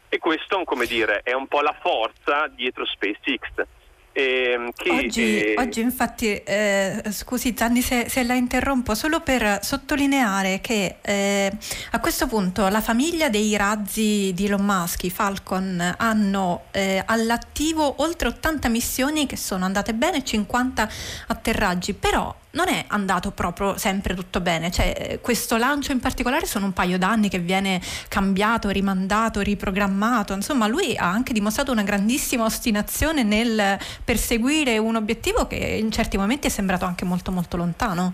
E 0.09 0.19
questo, 0.19 0.65
come 0.65 0.87
dire, 0.87 1.21
è 1.23 1.33
un 1.33 1.47
po' 1.47 1.61
la 1.61 1.77
forza 1.81 2.49
dietro 2.49 2.85
SpaceX 2.85 3.67
eh, 4.13 4.73
che, 4.75 4.91
oggi, 4.91 5.45
eh... 5.45 5.55
oggi, 5.57 5.81
infatti, 5.81 6.35
eh, 6.35 7.03
scusi 7.11 7.55
Zanni 7.57 7.81
se, 7.81 8.09
se, 8.09 8.25
la 8.25 8.35
interrompo, 8.35 8.95
solo 8.95 9.21
per 9.21 9.61
sottolineare 9.63 10.61
che 10.61 10.97
eh, 11.01 11.53
a 11.93 12.01
questo 12.01 12.27
punto 12.27 12.67
la 12.69 12.81
famiglia 12.81 13.29
dei 13.29 13.57
razzi 13.57 14.33
di 14.35 14.47
Elon 14.47 14.65
Musk, 14.65 15.05
i 15.05 15.11
Falcon, 15.11 15.95
hanno 15.97 16.65
eh, 16.73 17.03
all'attivo 17.07 18.03
oltre 18.03 18.29
80 18.29 18.69
missioni 18.69 19.27
che 19.27 19.37
sono 19.37 19.65
andate 19.65 19.95
bene 19.95 20.19
e 20.19 20.25
50 20.25 20.89
atterraggi, 21.29 21.95
però 21.95 22.35
non 22.53 22.69
è 22.69 22.85
andato 22.89 23.31
proprio 23.31 23.77
sempre 23.77 24.15
tutto 24.15 24.41
bene, 24.41 24.71
cioè, 24.71 24.95
eh, 24.97 25.21
questo 25.21 25.57
lancio 25.57 25.93
in 25.93 26.01
particolare 26.01 26.47
sono 26.47 26.67
un 26.67 26.73
paio 26.73 26.99
d'anni 26.99 27.29
che 27.29 27.39
viene 27.39 27.81
cambiato, 28.09 28.69
rimandato, 28.71 29.41
riprogrammato, 29.41 30.33
insomma 30.33 30.67
lui 30.67 30.97
ha 30.97 31.09
anche 31.11 31.33
dimostrato 31.33 31.71
una 31.73 31.83
grandissima 31.83 32.45
ostinazione 32.45 33.23
nel 33.23 33.79
perseguire 34.05 34.79
un 34.79 34.97
obiettivo 34.97 35.47
che 35.47 35.57
in 35.57 35.91
certi 35.93 36.17
momenti 36.17 36.49
è 36.49 36.51
sembrato 36.51 36.85
anche 36.85 37.05
molto 37.05 37.31
molto 37.31 37.57
lontano. 37.57 38.13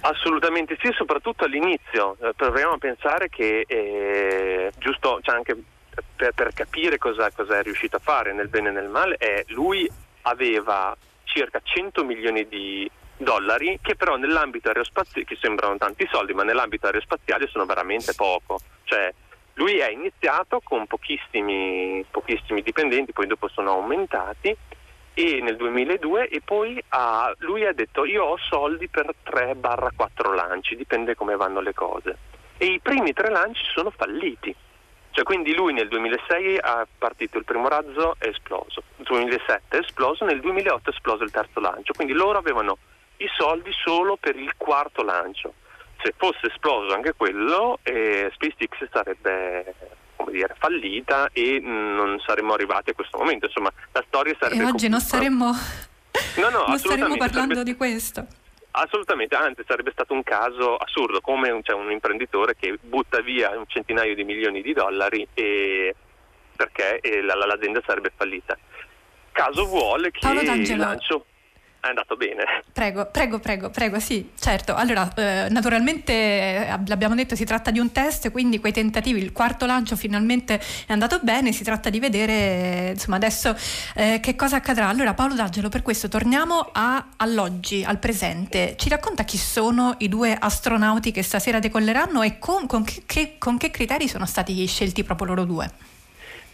Assolutamente 0.00 0.76
sì, 0.80 0.90
soprattutto 0.96 1.44
all'inizio. 1.44 2.16
Eh, 2.20 2.32
proviamo 2.34 2.72
a 2.72 2.78
pensare 2.78 3.28
che 3.28 3.64
eh, 3.66 4.72
giusto 4.78 5.20
cioè 5.22 5.36
anche 5.36 5.56
per, 6.16 6.32
per 6.34 6.52
capire 6.52 6.98
cosa, 6.98 7.30
cosa, 7.30 7.58
è 7.58 7.62
riuscito 7.62 7.96
a 7.96 8.00
fare 8.00 8.32
nel 8.32 8.48
bene 8.48 8.70
e 8.70 8.72
nel 8.72 8.88
male, 8.88 9.16
è 9.16 9.44
lui 9.48 9.88
aveva 10.22 10.96
circa 11.24 11.60
100 11.62 12.04
milioni 12.04 12.46
di 12.48 12.90
dollari 13.22 13.78
che 13.82 13.96
però 13.96 14.16
nell'ambito 14.16 14.68
aerospaziale, 14.68 15.26
che 15.26 15.36
sembrano 15.40 15.76
tanti 15.76 16.08
soldi, 16.10 16.32
ma 16.32 16.42
nell'ambito 16.42 16.86
aerospaziale 16.86 17.46
sono 17.48 17.64
veramente 17.64 18.14
poco. 18.14 18.58
Cioè, 18.84 19.12
lui 19.54 19.78
è 19.78 19.90
iniziato 19.90 20.60
con 20.62 20.86
pochissimi, 20.86 22.04
pochissimi 22.10 22.62
dipendenti, 22.62 23.12
poi 23.12 23.26
dopo 23.26 23.48
sono 23.48 23.72
aumentati 23.72 24.56
e 25.14 25.40
nel 25.42 25.56
2002 25.56 26.28
e 26.28 26.40
poi 26.42 26.82
ha, 26.88 27.34
lui 27.38 27.66
ha 27.66 27.72
detto 27.72 28.04
io 28.04 28.24
ho 28.24 28.38
soldi 28.38 28.88
per 28.88 29.14
3-4 29.24 30.34
lanci, 30.34 30.74
dipende 30.74 31.14
come 31.14 31.36
vanno 31.36 31.60
le 31.60 31.74
cose. 31.74 32.16
E 32.56 32.66
i 32.66 32.80
primi 32.80 33.12
tre 33.12 33.30
lanci 33.30 33.62
sono 33.74 33.90
falliti. 33.90 34.54
Cioè, 35.10 35.24
quindi 35.24 35.54
lui 35.54 35.74
nel 35.74 35.88
2006 35.88 36.58
ha 36.58 36.86
partito 36.96 37.36
il 37.36 37.44
primo 37.44 37.68
razzo 37.68 38.14
è 38.18 38.28
esploso, 38.28 38.82
nel 38.96 39.06
2007 39.06 39.76
è 39.76 39.80
esploso, 39.80 40.24
nel 40.24 40.40
2008 40.40 40.88
è 40.88 40.92
esploso 40.94 41.24
il 41.24 41.30
terzo 41.30 41.60
lancio, 41.60 41.92
quindi 41.92 42.14
loro 42.14 42.38
avevano 42.38 42.78
i 43.22 43.30
soldi 43.36 43.70
solo 43.72 44.16
per 44.16 44.36
il 44.36 44.52
quarto 44.56 45.02
lancio. 45.02 45.54
Se 46.02 46.12
fosse 46.16 46.48
esploso 46.48 46.94
anche 46.94 47.14
quello, 47.16 47.78
eh, 47.82 48.30
SpaceX 48.34 48.88
sarebbe 48.90 49.74
dire, 50.30 50.54
fallita 50.58 51.28
e 51.32 51.60
non 51.60 52.20
saremmo 52.24 52.54
arrivati 52.54 52.90
a 52.90 52.94
questo 52.94 53.18
momento. 53.18 53.46
Insomma, 53.46 53.72
la 53.92 54.04
storia 54.06 54.34
sarebbe... 54.38 54.62
E 54.62 54.66
oggi 54.66 54.88
non 54.88 55.00
saremmo, 55.00 55.52
no, 56.36 56.48
no, 56.48 56.64
non 56.68 56.78
staremmo 56.78 57.16
parlando 57.16 57.54
sarebbe... 57.54 57.70
di 57.70 57.76
questo. 57.76 58.26
Assolutamente, 58.74 59.36
anzi 59.36 59.62
sarebbe 59.66 59.92
stato 59.92 60.14
un 60.14 60.22
caso 60.22 60.76
assurdo, 60.76 61.20
come 61.20 61.50
un, 61.50 61.62
cioè, 61.62 61.76
un 61.76 61.90
imprenditore 61.90 62.56
che 62.56 62.78
butta 62.80 63.20
via 63.20 63.50
un 63.50 63.64
centinaio 63.66 64.14
di 64.14 64.24
milioni 64.24 64.62
di 64.62 64.72
dollari 64.72 65.28
e, 65.34 65.94
perché 66.56 67.00
e 67.00 67.20
la, 67.20 67.34
l'azienda 67.34 67.82
sarebbe 67.84 68.12
fallita. 68.16 68.56
Caso 69.30 69.66
vuole 69.66 70.10
che 70.10 70.26
il 70.26 70.76
lancio 70.76 71.26
è 71.82 71.88
andato 71.88 72.16
bene. 72.16 72.44
Prego, 72.72 73.06
prego, 73.06 73.40
prego, 73.40 73.70
prego, 73.70 73.98
sì, 73.98 74.30
certo. 74.38 74.74
Allora, 74.74 75.12
eh, 75.16 75.48
naturalmente 75.50 76.12
eh, 76.12 76.78
l'abbiamo 76.86 77.16
detto, 77.16 77.34
si 77.34 77.44
tratta 77.44 77.72
di 77.72 77.80
un 77.80 77.90
test, 77.90 78.30
quindi 78.30 78.60
quei 78.60 78.72
tentativi, 78.72 79.20
il 79.20 79.32
quarto 79.32 79.66
lancio 79.66 79.96
finalmente 79.96 80.60
è 80.86 80.92
andato 80.92 81.18
bene, 81.22 81.50
si 81.50 81.64
tratta 81.64 81.90
di 81.90 81.98
vedere, 81.98 82.90
insomma, 82.90 83.16
adesso 83.16 83.56
eh, 83.96 84.20
che 84.22 84.36
cosa 84.36 84.56
accadrà. 84.56 84.86
Allora, 84.86 85.12
Paolo 85.14 85.34
D'Angelo, 85.34 85.68
per 85.68 85.82
questo 85.82 86.06
torniamo 86.08 86.70
a, 86.72 87.08
all'oggi, 87.16 87.82
al 87.82 87.98
presente. 87.98 88.76
Ci 88.76 88.88
racconta 88.88 89.24
chi 89.24 89.36
sono 89.36 89.96
i 89.98 90.08
due 90.08 90.36
astronauti 90.38 91.10
che 91.10 91.24
stasera 91.24 91.58
decolleranno 91.58 92.22
e 92.22 92.38
con, 92.38 92.66
con, 92.68 92.84
che, 92.84 93.02
che, 93.06 93.34
con 93.38 93.58
che, 93.58 93.72
criteri 93.72 94.06
sono 94.06 94.26
stati 94.26 94.64
scelti 94.66 95.02
proprio 95.02 95.26
loro 95.26 95.44
due? 95.44 95.70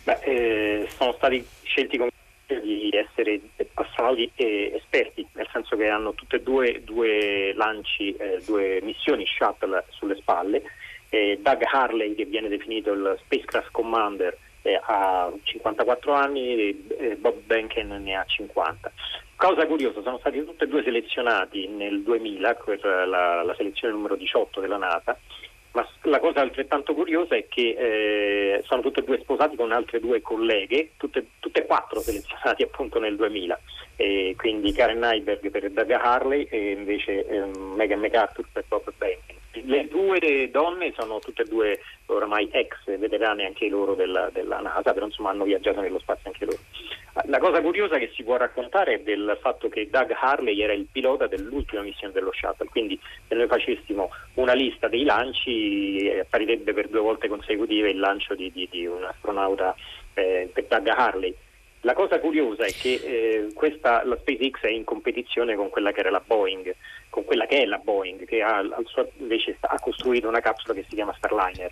Beh, 0.05 0.21
eh, 0.23 0.89
sono 0.97 1.13
stati 1.13 1.47
scelti 1.65 1.99
con 1.99 2.09
di 2.57 2.91
essere 2.93 3.41
astronauti 3.75 4.31
esperti, 4.37 5.27
nel 5.35 5.49
senso 5.53 5.77
che 5.77 5.89
hanno 5.89 6.15
tutte 6.15 6.37
e 6.37 6.43
due, 6.43 6.83
due 6.83 7.53
lanci, 7.55 8.15
eh, 8.17 8.41
due 8.45 8.81
missioni 8.83 9.27
shuttle 9.27 9.85
sulle 9.91 10.17
spalle. 10.17 10.63
Eh, 11.11 11.39
Doug 11.41 11.63
Harley, 11.71 12.15
che 12.15 12.25
viene 12.25 12.49
definito 12.49 12.93
il 12.93 13.19
Spacecraft 13.25 13.71
Commander, 13.71 14.37
eh, 14.63 14.81
ha 14.83 15.31
54 15.43 16.13
anni 16.13 16.77
e 16.99 17.17
Bob 17.17 17.41
Benken 17.45 17.89
ne 18.03 18.17
ha 18.17 18.25
50. 18.25 18.93
Cosa 19.37 19.67
curiosa, 19.67 20.03
sono 20.03 20.19
stati 20.19 20.45
tutti 20.45 20.65
e 20.65 20.69
due 20.69 20.83
selezionati 20.83 21.69
nel 21.69 22.03
2000 22.03 22.55
per 22.55 22.85
la, 22.85 23.43
la 23.43 23.55
selezione 23.55 23.95
numero 23.95 24.17
18 24.17 24.61
della 24.61 24.79
NASA 24.79 25.17
ma 25.79 25.89
la 26.03 26.19
cosa 26.19 26.41
altrettanto 26.41 26.93
curiosa 26.93 27.37
è 27.37 27.47
che 27.49 27.77
eh, 27.79 28.63
sono 28.65 28.83
tutte 28.83 29.01
e 29.01 29.05
due 29.05 29.21
sposati 29.21 29.55
con 29.55 29.71
altre 29.71 30.01
due 30.01 30.21
colleghe, 30.21 30.91
tutte, 30.97 31.27
tutte 31.39 31.61
e 31.61 31.67
quattro 31.67 32.01
selezionati 32.01 32.65
appunto 32.67 32.99
nel 32.99 33.15
2000, 33.15 33.61
e 33.95 34.35
quindi 34.37 34.73
Karen 34.73 34.99
Nyberg 34.99 35.51
per 35.51 35.71
Doug 35.71 35.91
Harley 35.91 36.49
e 36.51 36.73
invece 36.73 37.27
eh, 37.27 37.47
Megan 37.77 38.01
MacArthur 38.01 38.47
per 38.53 38.65
Bob 38.67 38.93
Le 39.65 39.89
due 39.89 40.51
donne 40.51 40.93
sono 40.97 41.19
tutte 41.19 41.43
e 41.43 41.47
due 41.47 41.81
oramai 42.07 42.49
ex 42.53 42.97
veterane 42.99 43.47
anche 43.47 43.69
loro 43.69 43.95
della, 43.95 44.31
della 44.33 44.61
NASA, 44.61 44.93
però 44.93 45.07
insomma 45.07 45.31
hanno 45.31 45.45
viaggiato 45.45 45.81
nello 45.81 45.99
spazio 45.99 46.31
anche 46.31 46.45
loro. 46.45 46.59
La 47.25 47.39
cosa 47.39 47.61
curiosa 47.61 47.99
che 47.99 48.13
si 48.15 48.23
può 48.23 48.37
raccontare 48.37 48.95
è 48.95 49.01
del 49.01 49.37
fatto 49.41 49.69
che 49.69 49.89
Doug 49.91 50.15
Harley 50.21 50.61
era 50.61 50.73
il 50.73 50.87
pilota 50.91 51.27
dell'ultima 51.27 51.83
missione 51.83 52.13
dello 52.13 52.33
shuttle, 52.33 52.69
quindi 52.71 52.99
se 53.27 53.35
noi 53.35 53.49
facessimo 53.49 54.11
una 54.35 54.53
lista 54.53 54.87
dei 54.87 55.05
lanci 55.05 56.09
eh, 56.09 56.21
apparirebbe 56.21 56.73
per 56.73 56.89
due 56.89 57.01
volte 57.01 57.27
consecutive 57.29 57.91
il 57.91 57.99
lancio 57.99 58.35
di, 58.35 58.53
di, 58.53 58.69
di 58.71 58.87
un 58.87 59.03
astronauta 59.03 59.75
eh, 60.15 60.49
per 60.53 60.65
Doug 60.67 60.87
Harley. 60.89 61.35
La 61.83 61.95
cosa 61.95 62.19
curiosa 62.19 62.65
è 62.65 62.73
che 62.73 62.95
eh, 62.95 63.53
questa, 63.55 64.05
la 64.05 64.17
SpaceX 64.17 64.61
è 64.63 64.71
in 64.71 64.85
competizione 64.85 65.55
con 65.55 65.71
quella 65.71 65.93
che 65.93 66.01
era 66.01 66.11
la 66.11 66.23
Boeing, 66.25 66.75
con 67.09 67.25
quella 67.25 67.47
che 67.47 67.63
è 67.63 67.67
la 67.67 67.79
Boeing, 67.79 68.25
che 68.25 68.43
ha, 68.43 68.65
suo, 68.85 69.09
invece 69.19 69.55
sta, 69.57 69.69
ha 69.69 69.79
costruito 69.79 70.29
una 70.29 70.41
capsula 70.41 70.75
che 70.75 70.85
si 70.89 70.97
chiama 70.97 71.15
Starliner. 71.17 71.71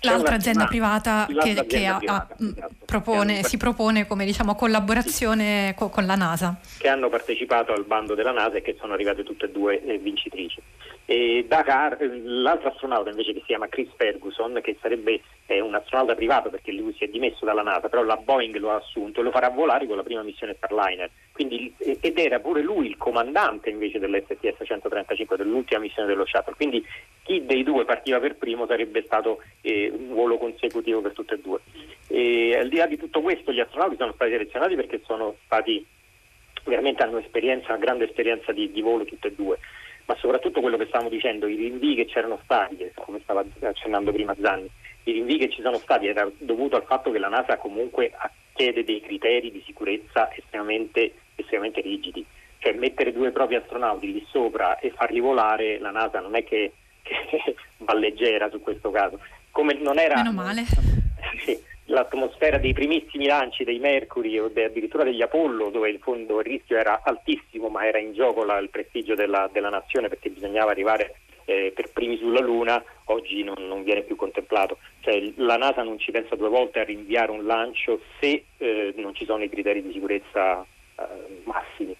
L'altra 0.00 0.34
azienda 0.34 0.66
privata 0.66 1.26
che, 1.26 1.54
che 1.66 1.86
ha, 1.86 1.96
privata, 1.96 2.14
ha, 2.14 2.26
esatto. 2.38 2.74
propone, 2.84 3.42
si 3.42 3.56
propone 3.56 4.06
come 4.06 4.26
diciamo, 4.26 4.54
collaborazione 4.54 5.68
sì. 5.68 5.74
con, 5.74 5.88
con, 5.88 6.04
la 6.04 6.14
NASA. 6.14 6.60
Che 6.76 6.88
hanno 6.88 7.08
partecipato 7.08 7.72
al 7.72 7.84
bando 7.84 8.14
della 8.14 8.32
NASA 8.32 8.56
e 8.56 8.62
che 8.62 8.76
sono 8.78 8.92
arrivate 8.92 9.22
tutte 9.22 9.46
e 9.46 9.50
due 9.50 9.82
eh, 9.82 9.98
vincitrici. 9.98 10.60
E 11.04 11.44
Dakar, 11.48 11.98
l'altro 12.00 12.68
astronauta 12.68 13.10
invece 13.10 13.32
che 13.32 13.40
si 13.40 13.46
chiama 13.46 13.68
Chris 13.68 13.88
Ferguson, 13.96 14.60
che 14.62 14.76
sarebbe 14.80 15.20
eh, 15.46 15.60
un 15.60 15.74
astronauta 15.74 16.14
privato 16.14 16.48
perché 16.48 16.70
lui 16.72 16.94
si 16.94 17.04
è 17.04 17.08
dimesso 17.08 17.44
dalla 17.44 17.62
NASA, 17.62 17.88
però 17.88 18.04
la 18.04 18.16
Boeing 18.16 18.56
lo 18.56 18.70
ha 18.70 18.76
assunto 18.76 19.20
e 19.20 19.22
lo 19.24 19.32
farà 19.32 19.48
volare 19.48 19.86
con 19.86 19.96
la 19.96 20.04
prima 20.04 20.22
missione 20.22 20.54
Starliner. 20.54 21.10
Quindi, 21.32 21.74
ed 21.78 22.18
era 22.18 22.38
pure 22.38 22.62
lui 22.62 22.86
il 22.86 22.96
comandante 22.96 23.70
invece 23.70 23.98
dell'STS 23.98 24.62
135 24.64 25.36
dell'ultima 25.36 25.80
missione 25.80 26.06
dello 26.06 26.24
shuttle. 26.24 26.54
Quindi 26.54 26.84
chi 27.24 27.44
dei 27.44 27.64
due 27.64 27.84
partiva 27.84 28.20
per 28.20 28.36
primo 28.36 28.66
sarebbe 28.66 29.02
stato 29.02 29.42
eh, 29.60 29.90
un 29.92 30.14
volo 30.14 30.38
consecutivo 30.38 31.00
per 31.00 31.12
tutte 31.12 31.34
e 31.34 31.40
due. 31.40 31.58
E, 32.06 32.56
al 32.56 32.68
di 32.68 32.76
là 32.76 32.86
di 32.86 32.96
tutto 32.96 33.20
questo 33.22 33.52
gli 33.52 33.60
astronauti 33.60 33.96
sono 33.96 34.12
stati 34.12 34.30
selezionati 34.30 34.76
perché 34.76 35.00
sono 35.04 35.34
stati 35.46 35.84
veramente 36.64 37.02
hanno 37.02 37.18
esperienza, 37.18 37.72
una 37.72 37.78
grande 37.78 38.04
esperienza 38.04 38.52
di, 38.52 38.70
di 38.70 38.80
volo 38.80 39.04
tutte 39.04 39.28
e 39.28 39.34
due 39.34 39.58
ma 40.04 40.16
soprattutto 40.16 40.60
quello 40.60 40.76
che 40.76 40.86
stavamo 40.86 41.08
dicendo, 41.08 41.46
i 41.46 41.56
rinvii 41.56 41.94
che 41.94 42.06
c'erano 42.06 42.38
stati, 42.44 42.90
come 42.94 43.20
stava 43.22 43.44
accennando 43.60 44.12
prima 44.12 44.34
Zanni, 44.40 44.68
i 45.04 45.12
rinvii 45.12 45.38
che 45.38 45.50
ci 45.50 45.62
sono 45.62 45.78
stati 45.78 46.06
era 46.06 46.28
dovuto 46.38 46.76
al 46.76 46.84
fatto 46.84 47.10
che 47.10 47.18
la 47.18 47.28
NASA 47.28 47.56
comunque 47.56 48.12
chiede 48.52 48.84
dei 48.84 49.00
criteri 49.00 49.50
di 49.50 49.62
sicurezza 49.64 50.32
estremamente, 50.34 51.14
estremamente 51.34 51.80
rigidi. 51.80 52.24
Cioè 52.58 52.74
mettere 52.74 53.12
due 53.12 53.32
propri 53.32 53.56
astronauti 53.56 54.12
lì 54.12 54.24
sopra 54.30 54.78
e 54.78 54.90
farli 54.90 55.18
volare, 55.18 55.78
la 55.80 55.90
NASA 55.90 56.20
non 56.20 56.36
è 56.36 56.44
che, 56.44 56.72
che 57.02 57.56
va 57.78 57.94
leggera 57.94 58.48
su 58.50 58.60
questo 58.60 58.90
caso. 58.90 59.18
Come 59.50 59.74
non 59.74 59.98
era... 59.98 60.16
Meno 60.16 60.32
male. 60.32 60.62
Sì, 61.44 61.58
l'atmosfera 61.92 62.56
dei 62.56 62.72
primissimi 62.72 63.26
lanci 63.26 63.64
dei 63.64 63.78
Mercury 63.78 64.38
o 64.38 64.48
de, 64.48 64.64
addirittura 64.64 65.04
degli 65.04 65.22
Apollo, 65.22 65.68
dove 65.68 65.90
in 65.90 65.98
fondo 66.00 66.38
il 66.40 66.44
rischio 66.44 66.78
era 66.78 67.02
altissimo, 67.04 67.68
ma 67.68 67.86
era 67.86 67.98
in 67.98 68.14
gioco 68.14 68.44
la, 68.44 68.58
il 68.58 68.70
prestigio 68.70 69.14
della, 69.14 69.48
della, 69.52 69.68
nazione 69.68 70.08
perché 70.08 70.30
bisognava 70.30 70.70
arrivare 70.70 71.16
eh, 71.44 71.70
per 71.74 71.90
primi 71.92 72.16
sulla 72.16 72.40
Luna, 72.40 72.82
oggi 73.06 73.44
non, 73.44 73.56
non 73.66 73.82
viene 73.84 74.02
più 74.02 74.16
contemplato. 74.16 74.78
Cioè, 75.00 75.32
la 75.36 75.56
NASA 75.56 75.82
non 75.82 75.98
ci 75.98 76.10
pensa 76.10 76.34
due 76.34 76.48
volte 76.48 76.80
a 76.80 76.84
rinviare 76.84 77.30
un 77.30 77.44
lancio 77.44 78.00
se 78.18 78.44
eh, 78.56 78.94
non 78.96 79.14
ci 79.14 79.26
sono 79.26 79.42
i 79.42 79.50
criteri 79.50 79.82
di 79.82 79.92
sicurezza 79.92 80.62
eh, 80.62 81.42
massimi. 81.44 81.94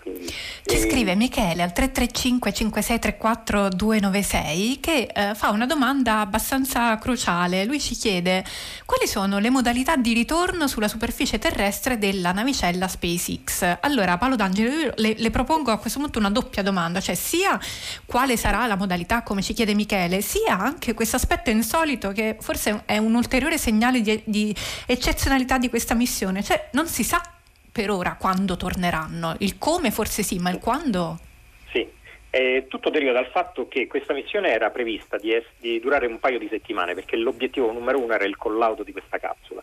Ci 0.00 0.78
scrive 0.78 1.16
Michele 1.16 1.62
al 1.62 1.72
335 1.72 2.52
5634 2.52 3.68
296 3.70 4.78
che 4.80 5.08
eh, 5.12 5.34
fa 5.34 5.50
una 5.50 5.66
domanda 5.66 6.20
abbastanza 6.20 6.96
cruciale. 6.98 7.64
Lui 7.64 7.80
ci 7.80 7.94
chiede 7.94 8.44
quali 8.84 9.08
sono 9.08 9.38
le 9.38 9.50
modalità 9.50 9.96
di 9.96 10.12
ritorno 10.12 10.68
sulla 10.68 10.86
superficie 10.86 11.38
terrestre 11.38 11.98
della 11.98 12.30
navicella 12.30 12.86
SpaceX. 12.86 13.78
Allora 13.80 14.16
Paolo 14.18 14.36
D'Angelo 14.36 14.70
io 14.70 14.92
le, 14.96 15.14
le 15.16 15.30
propongo 15.30 15.72
a 15.72 15.78
questo 15.78 15.98
punto 15.98 16.18
una 16.18 16.30
doppia 16.30 16.62
domanda, 16.62 17.00
cioè 17.00 17.16
sia 17.16 17.58
quale 18.06 18.36
sarà 18.36 18.66
la 18.66 18.76
modalità 18.76 19.22
come 19.22 19.42
ci 19.42 19.52
chiede 19.52 19.74
Michele, 19.74 20.20
sia 20.20 20.58
anche 20.58 20.94
questo 20.94 21.16
aspetto 21.16 21.50
insolito 21.50 22.12
che 22.12 22.36
forse 22.40 22.82
è 22.84 22.98
un 22.98 23.14
ulteriore 23.14 23.58
segnale 23.58 24.00
di, 24.00 24.22
di 24.24 24.54
eccezionalità 24.86 25.58
di 25.58 25.68
questa 25.68 25.94
missione, 25.94 26.44
cioè 26.44 26.68
non 26.72 26.86
si 26.86 27.02
sa 27.02 27.20
per 27.78 27.90
ora 27.90 28.16
quando 28.18 28.56
torneranno. 28.56 29.36
Il 29.38 29.56
come 29.56 29.92
forse 29.92 30.24
sì, 30.24 30.40
ma 30.40 30.50
il 30.50 30.58
quando? 30.58 31.16
Sì, 31.70 31.88
eh, 32.30 32.64
tutto 32.66 32.90
deriva 32.90 33.12
dal 33.12 33.28
fatto 33.28 33.68
che 33.68 33.86
questa 33.86 34.12
missione 34.14 34.50
era 34.50 34.70
prevista 34.70 35.16
di, 35.16 35.32
es- 35.32 35.46
di, 35.60 35.78
durare 35.78 36.08
un 36.08 36.18
paio 36.18 36.40
di 36.40 36.48
settimane 36.50 36.94
perché 36.94 37.16
l'obiettivo 37.16 37.70
numero 37.70 38.00
uno 38.00 38.14
era 38.14 38.24
il 38.24 38.36
collaudo 38.36 38.82
di 38.82 38.90
questa 38.90 39.18
capsula. 39.18 39.62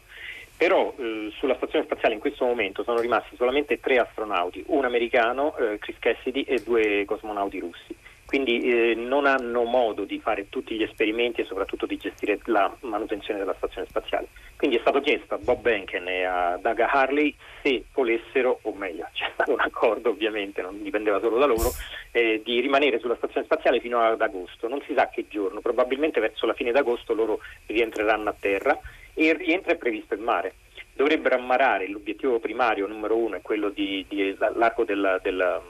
Però 0.56 0.96
eh, 0.98 1.30
sulla 1.38 1.56
stazione 1.56 1.84
spaziale 1.84 2.14
in 2.14 2.22
questo 2.22 2.46
momento 2.46 2.84
sono 2.84 3.02
rimasti 3.02 3.36
solamente 3.36 3.82
tre 3.82 3.98
astronauti, 3.98 4.64
un 4.68 4.86
americano, 4.86 5.54
eh, 5.58 5.78
Chris 5.80 6.00
Cassidy, 6.00 6.44
e 6.44 6.64
due 6.64 7.04
cosmonauti 7.04 7.60
russi. 7.60 7.94
Quindi 8.26 8.60
eh, 8.60 8.96
non 8.96 9.26
hanno 9.26 9.64
modo 9.64 10.04
di 10.04 10.20
fare 10.20 10.50
tutti 10.50 10.76
gli 10.76 10.84
esperimenti 10.84 11.42
e 11.42 11.46
soprattutto 11.46 11.86
di 11.86 11.98
gestire 11.98 12.40
la 12.46 12.76
manutenzione 12.82 13.40
della 13.40 13.54
stazione 13.58 13.88
spaziale. 13.88 14.28
Quindi 14.58 14.78
è 14.78 14.80
stato 14.80 15.00
chiesto 15.02 15.36
a 15.36 15.38
Bob 15.38 15.62
Benken 15.62 16.08
e 16.08 16.24
a 16.24 16.58
Doug 16.62 16.80
Harley 16.80 17.36
se 17.62 17.86
volessero, 17.94 18.60
o 18.64 18.74
meglio, 18.74 19.08
c'è 19.14 19.30
stato 19.34 19.52
un 19.52 19.60
accordo 19.60 20.10
ovviamente, 20.10 20.62
non 20.62 20.82
dipendeva 20.82 21.20
solo 21.20 21.38
da 21.38 21.46
loro, 21.46 21.72
eh, 22.12 22.42
di 22.44 22.60
rimanere 22.60 23.00
sulla 23.00 23.16
stazione 23.16 23.46
spaziale 23.46 23.80
fino 23.80 24.00
ad 24.00 24.22
agosto. 24.22 24.68
Non 24.68 24.82
si 24.88 24.94
sa 24.96 25.10
che 25.10 25.28
giorno, 25.30 25.62
probabilmente 25.62 26.20
verso 26.20 26.46
la 26.46 26.54
fine 26.54 26.72
d'agosto 26.72 27.14
loro 27.14 27.40
rientreranno 27.68 28.30
a 28.30 28.36
terra 28.40 28.80
e 29.14 29.28
il 29.28 29.36
rientro 29.36 29.72
è 29.72 29.78
previsto 29.78 30.14
in 30.14 30.24
mare 30.24 30.56
dovrebbero 30.96 31.36
ammarare 31.36 31.90
l'obiettivo 31.90 32.40
primario 32.40 32.88
numero 32.88 33.18
uno 33.18 33.36
è 33.36 33.42
quello 33.42 33.68
di, 33.70 34.06
di 34.08 34.34
l'arco 34.38 34.86
del, 34.86 35.20
del, 35.22 35.62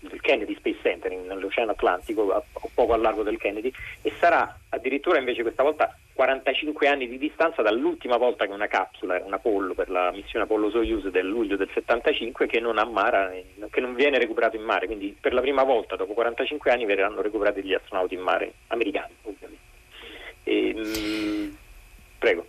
del, 0.00 0.20
Kennedy 0.20 0.54
Space 0.56 0.78
Center 0.82 1.12
nell'Oceano 1.12 1.72
Atlantico, 1.72 2.32
a, 2.32 2.42
poco 2.74 2.92
a 2.92 2.96
largo 2.96 3.22
del 3.22 3.38
Kennedy, 3.38 3.72
e 4.02 4.12
sarà 4.18 4.58
addirittura 4.68 5.18
invece 5.18 5.42
questa 5.42 5.62
volta 5.62 5.96
45 6.12 6.88
anni 6.88 7.08
di 7.08 7.18
distanza 7.18 7.62
dall'ultima 7.62 8.16
volta 8.16 8.46
che 8.46 8.52
una 8.52 8.66
capsula, 8.66 9.22
un 9.24 9.32
Apollo 9.32 9.74
per 9.74 9.88
la 9.88 10.10
missione 10.10 10.44
Apollo 10.44 10.70
Soyuz 10.70 11.06
del 11.08 11.26
luglio 11.26 11.56
del 11.56 11.70
75 11.72 12.46
che 12.46 12.60
non 12.60 12.78
ammara, 12.78 13.30
che 13.70 13.80
non 13.80 13.94
viene 13.94 14.18
recuperato 14.18 14.56
in 14.56 14.62
mare, 14.62 14.86
quindi 14.86 15.16
per 15.18 15.32
la 15.32 15.40
prima 15.40 15.62
volta 15.62 15.96
dopo 15.96 16.14
45 16.14 16.70
anni 16.70 16.86
verranno 16.86 17.22
recuperati 17.22 17.62
gli 17.62 17.74
astronauti 17.74 18.14
in 18.14 18.20
mare, 18.20 18.52
americani 18.68 19.14
ovviamente. 19.22 19.66
E, 20.42 20.74
mh, 20.74 21.56
prego. 22.18 22.46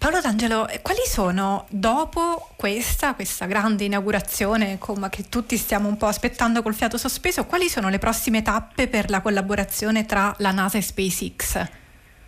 Paolo 0.00 0.22
D'Angelo, 0.22 0.66
quali 0.80 1.04
sono 1.04 1.66
dopo 1.68 2.48
questa, 2.56 3.14
questa 3.14 3.44
grande 3.44 3.84
inaugurazione 3.84 4.78
come, 4.78 5.10
che 5.10 5.24
tutti 5.28 5.58
stiamo 5.58 5.88
un 5.88 5.98
po' 5.98 6.06
aspettando 6.06 6.62
col 6.62 6.72
fiato 6.72 6.96
sospeso, 6.96 7.44
quali 7.44 7.68
sono 7.68 7.90
le 7.90 7.98
prossime 7.98 8.40
tappe 8.40 8.88
per 8.88 9.10
la 9.10 9.20
collaborazione 9.20 10.06
tra 10.06 10.34
la 10.38 10.52
NASA 10.52 10.78
e 10.78 10.80
SpaceX? 10.80 11.68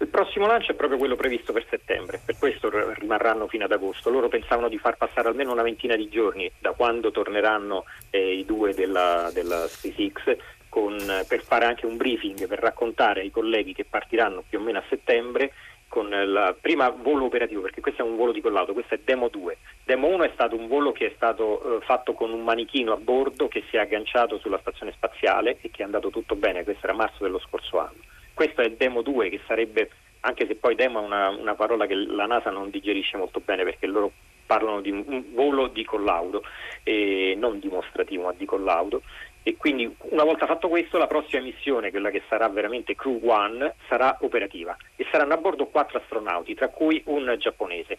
Il 0.00 0.08
prossimo 0.08 0.46
lancio 0.46 0.72
è 0.72 0.74
proprio 0.74 0.98
quello 0.98 1.16
previsto 1.16 1.54
per 1.54 1.64
settembre, 1.70 2.20
per 2.22 2.36
questo 2.38 2.68
rimarranno 2.68 3.46
fino 3.46 3.64
ad 3.64 3.72
agosto. 3.72 4.10
Loro 4.10 4.28
pensavano 4.28 4.68
di 4.68 4.76
far 4.76 4.98
passare 4.98 5.28
almeno 5.28 5.52
una 5.52 5.62
ventina 5.62 5.96
di 5.96 6.10
giorni 6.10 6.52
da 6.58 6.72
quando 6.72 7.10
torneranno 7.10 7.84
eh, 8.10 8.34
i 8.34 8.44
due 8.44 8.74
della, 8.74 9.30
della 9.32 9.66
SpaceX 9.66 10.36
con, 10.68 10.98
per 11.26 11.42
fare 11.42 11.64
anche 11.64 11.86
un 11.86 11.96
briefing, 11.96 12.46
per 12.46 12.58
raccontare 12.58 13.22
ai 13.22 13.30
colleghi 13.30 13.72
che 13.72 13.86
partiranno 13.88 14.44
più 14.46 14.58
o 14.58 14.62
meno 14.62 14.78
a 14.78 14.84
settembre 14.90 15.52
con 15.92 16.06
il 16.10 16.56
prima 16.58 16.88
volo 16.88 17.26
operativo, 17.26 17.60
perché 17.60 17.82
questo 17.82 18.00
è 18.00 18.04
un 18.06 18.16
volo 18.16 18.32
di 18.32 18.40
collaudo, 18.40 18.72
questo 18.72 18.94
è 18.94 19.00
Demo 19.04 19.28
2. 19.28 19.58
Demo 19.84 20.06
1 20.06 20.22
è 20.24 20.30
stato 20.32 20.56
un 20.56 20.66
volo 20.66 20.90
che 20.90 21.08
è 21.08 21.12
stato 21.16 21.80
eh, 21.80 21.84
fatto 21.84 22.14
con 22.14 22.32
un 22.32 22.42
manichino 22.42 22.94
a 22.94 22.96
bordo 22.96 23.46
che 23.46 23.62
si 23.68 23.76
è 23.76 23.80
agganciato 23.80 24.38
sulla 24.38 24.58
stazione 24.60 24.92
spaziale 24.92 25.58
e 25.60 25.70
che 25.70 25.82
è 25.82 25.84
andato 25.84 26.08
tutto 26.08 26.34
bene, 26.34 26.64
questo 26.64 26.86
era 26.86 26.94
marzo 26.94 27.22
dello 27.22 27.38
scorso 27.40 27.78
anno. 27.78 28.00
Questo 28.32 28.62
è 28.62 28.70
Demo 28.70 29.02
2 29.02 29.28
che 29.28 29.40
sarebbe, 29.46 29.90
anche 30.20 30.46
se 30.46 30.54
poi 30.54 30.76
Demo 30.76 31.02
è 31.02 31.04
una, 31.04 31.28
una 31.28 31.54
parola 31.54 31.84
che 31.84 31.94
la 31.94 32.24
NASA 32.24 32.48
non 32.48 32.70
digerisce 32.70 33.18
molto 33.18 33.42
bene 33.44 33.62
perché 33.62 33.86
loro 33.86 34.12
parlano 34.46 34.80
di 34.80 34.90
un 34.90 35.24
volo 35.34 35.66
di 35.66 35.84
collaudo, 35.84 36.42
eh, 36.84 37.34
non 37.36 37.58
dimostrativo 37.58 38.22
ma 38.22 38.34
di 38.34 38.46
collaudo 38.46 39.02
e 39.42 39.56
quindi 39.56 39.92
una 40.10 40.24
volta 40.24 40.46
fatto 40.46 40.68
questo 40.68 40.98
la 40.98 41.06
prossima 41.06 41.42
missione, 41.42 41.90
quella 41.90 42.10
che 42.10 42.22
sarà 42.28 42.48
veramente 42.48 42.94
Crew 42.94 43.20
One, 43.24 43.74
sarà 43.88 44.16
operativa 44.20 44.76
e 44.94 45.06
saranno 45.10 45.34
a 45.34 45.38
bordo 45.38 45.66
quattro 45.66 45.98
astronauti, 45.98 46.54
tra 46.54 46.68
cui 46.68 47.02
un 47.06 47.34
giapponese. 47.38 47.98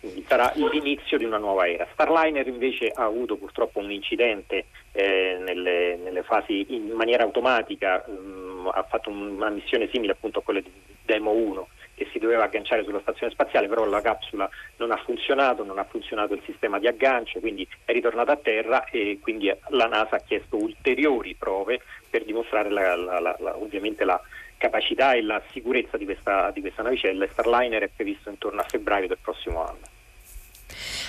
Quindi 0.00 0.24
sarà 0.26 0.50
l'inizio 0.54 1.18
di 1.18 1.24
una 1.24 1.36
nuova 1.36 1.68
era. 1.68 1.86
Starliner 1.92 2.46
invece 2.46 2.88
ha 2.88 3.04
avuto 3.04 3.36
purtroppo 3.36 3.80
un 3.80 3.92
incidente 3.92 4.66
eh, 4.92 5.36
nelle, 5.38 5.96
nelle, 5.96 6.22
fasi 6.22 6.66
in 6.70 6.90
maniera 6.92 7.22
automatica, 7.22 8.02
um, 8.06 8.70
ha 8.72 8.82
fatto 8.84 9.10
una 9.10 9.50
missione 9.50 9.88
simile 9.92 10.12
appunto 10.12 10.38
a 10.38 10.42
quella 10.42 10.60
di 10.60 10.72
Demo 11.04 11.32
1 11.32 11.68
che 12.00 12.08
si 12.12 12.18
doveva 12.18 12.44
agganciare 12.44 12.82
sulla 12.82 13.00
stazione 13.00 13.30
spaziale, 13.30 13.68
però 13.68 13.84
la 13.84 14.00
capsula 14.00 14.48
non 14.78 14.90
ha 14.90 14.96
funzionato, 14.96 15.64
non 15.64 15.78
ha 15.78 15.84
funzionato 15.84 16.32
il 16.32 16.40
sistema 16.46 16.78
di 16.78 16.86
aggancio, 16.86 17.40
quindi 17.40 17.68
è 17.84 17.92
ritornata 17.92 18.32
a 18.32 18.36
terra 18.36 18.84
e 18.84 19.18
quindi 19.20 19.54
la 19.68 19.86
NASA 19.86 20.16
ha 20.16 20.20
chiesto 20.20 20.56
ulteriori 20.56 21.34
prove 21.34 21.82
per 22.08 22.24
dimostrare 22.24 22.70
la, 22.70 22.96
la, 22.96 23.20
la, 23.20 23.56
ovviamente 23.58 24.04
la 24.04 24.18
capacità 24.56 25.12
e 25.12 25.20
la 25.20 25.42
sicurezza 25.50 25.98
di 25.98 26.06
questa, 26.06 26.50
di 26.52 26.62
questa 26.62 26.82
navicella. 26.82 27.26
Starliner 27.30 27.82
è 27.82 27.90
previsto 27.94 28.30
intorno 28.30 28.62
a 28.62 28.66
febbraio 28.66 29.06
del 29.06 29.18
prossimo 29.20 29.62
anno. 29.62 29.99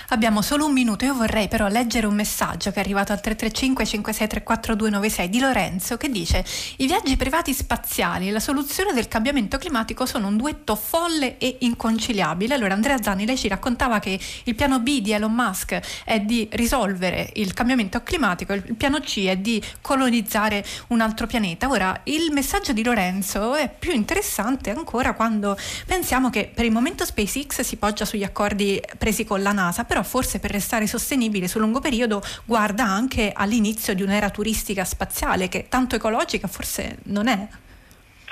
Abbiamo 0.09 0.41
solo 0.41 0.65
un 0.65 0.73
minuto, 0.73 1.05
io 1.05 1.13
vorrei 1.13 1.47
però 1.47 1.67
leggere 1.67 2.07
un 2.07 2.15
messaggio 2.15 2.71
che 2.71 2.77
è 2.77 2.79
arrivato 2.79 3.11
al 3.11 3.21
335 3.21 3.85
5634 3.85 4.75
296 4.75 5.29
di 5.29 5.39
Lorenzo 5.39 5.97
che 5.97 6.09
dice 6.09 6.43
i 6.77 6.87
viaggi 6.87 7.15
privati 7.15 7.53
spaziali 7.53 8.27
e 8.27 8.31
la 8.31 8.39
soluzione 8.39 8.93
del 8.93 9.07
cambiamento 9.07 9.57
climatico 9.57 10.05
sono 10.05 10.27
un 10.27 10.37
duetto 10.37 10.75
folle 10.75 11.37
e 11.37 11.57
inconciliabile. 11.59 12.53
Allora 12.53 12.73
Andrea 12.73 13.01
Zanni, 13.01 13.25
lei 13.25 13.37
ci 13.37 13.47
raccontava 13.47 13.99
che 13.99 14.19
il 14.43 14.55
piano 14.55 14.79
B 14.79 15.01
di 15.01 15.11
Elon 15.11 15.33
Musk 15.33 15.79
è 16.03 16.19
di 16.19 16.47
risolvere 16.51 17.29
il 17.35 17.53
cambiamento 17.53 18.01
climatico, 18.03 18.53
il 18.53 18.75
piano 18.75 18.99
C 18.99 19.25
è 19.25 19.37
di 19.37 19.63
colonizzare 19.81 20.63
un 20.87 21.01
altro 21.01 21.27
pianeta. 21.27 21.69
Ora, 21.69 22.01
il 22.05 22.31
messaggio 22.31 22.73
di 22.73 22.83
Lorenzo 22.83 23.55
è 23.55 23.69
più 23.69 23.91
interessante 23.91 24.69
ancora 24.69 25.13
quando 25.13 25.57
pensiamo 25.85 26.29
che 26.29 26.51
per 26.53 26.65
il 26.65 26.71
momento 26.71 27.05
SpaceX 27.05 27.61
si 27.61 27.77
poggia 27.77 28.05
sugli 28.05 28.23
accordi 28.23 28.81
presi 28.97 29.23
con 29.23 29.41
la 29.41 29.51
NASA, 29.51 29.60
però 29.85 30.03
forse 30.03 30.39
per 30.39 30.51
restare 30.51 30.87
sostenibile 30.87 31.47
sul 31.47 31.61
lungo 31.61 31.79
periodo 31.79 32.21
guarda 32.45 32.83
anche 32.83 33.31
all'inizio 33.33 33.93
di 33.93 34.01
un'era 34.01 34.29
turistica 34.29 34.83
spaziale 34.83 35.47
che 35.47 35.67
tanto 35.69 35.95
ecologica 35.95 36.47
forse 36.47 36.97
non 37.05 37.27
è. 37.27 37.47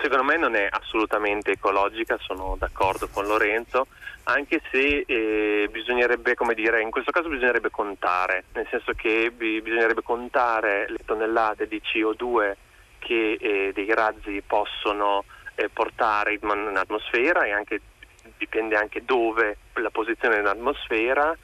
Secondo 0.02 0.24
me 0.24 0.38
non 0.38 0.56
è 0.56 0.68
assolutamente 0.70 1.52
ecologica, 1.52 2.18
sono 2.22 2.56
d'accordo 2.58 3.10
con 3.12 3.26
Lorenzo, 3.26 3.88
anche 4.24 4.62
se 4.72 5.04
eh, 5.06 5.68
bisognerebbe, 5.72 6.36
come 6.36 6.54
dire, 6.54 6.82
in 6.82 6.90
questo 6.90 7.12
caso 7.12 7.28
bisognerebbe 7.28 7.70
contare, 7.70 8.46
nel 8.54 8.68
senso 8.70 8.94
che 8.94 9.32
b- 9.32 9.62
bisognerebbe 9.62 10.02
contare 10.02 10.86
le 10.90 11.00
tonnellate 11.04 11.68
di 11.68 11.82
CO2 11.84 12.54
che 13.00 13.38
eh, 13.40 13.72
dei 13.74 13.94
razzi 13.94 14.42
possono 14.46 15.26
eh, 15.56 15.70
portare 15.70 16.34
in, 16.34 16.40
in 16.42 16.78
atmosfera 16.78 17.44
e 17.44 17.52
anche 17.52 17.82
dipende 18.38 18.76
anche 18.76 19.04
dove 19.04 19.58
la 19.74 19.90
posizione 19.90 20.38
nell'atmosfera 20.38 21.36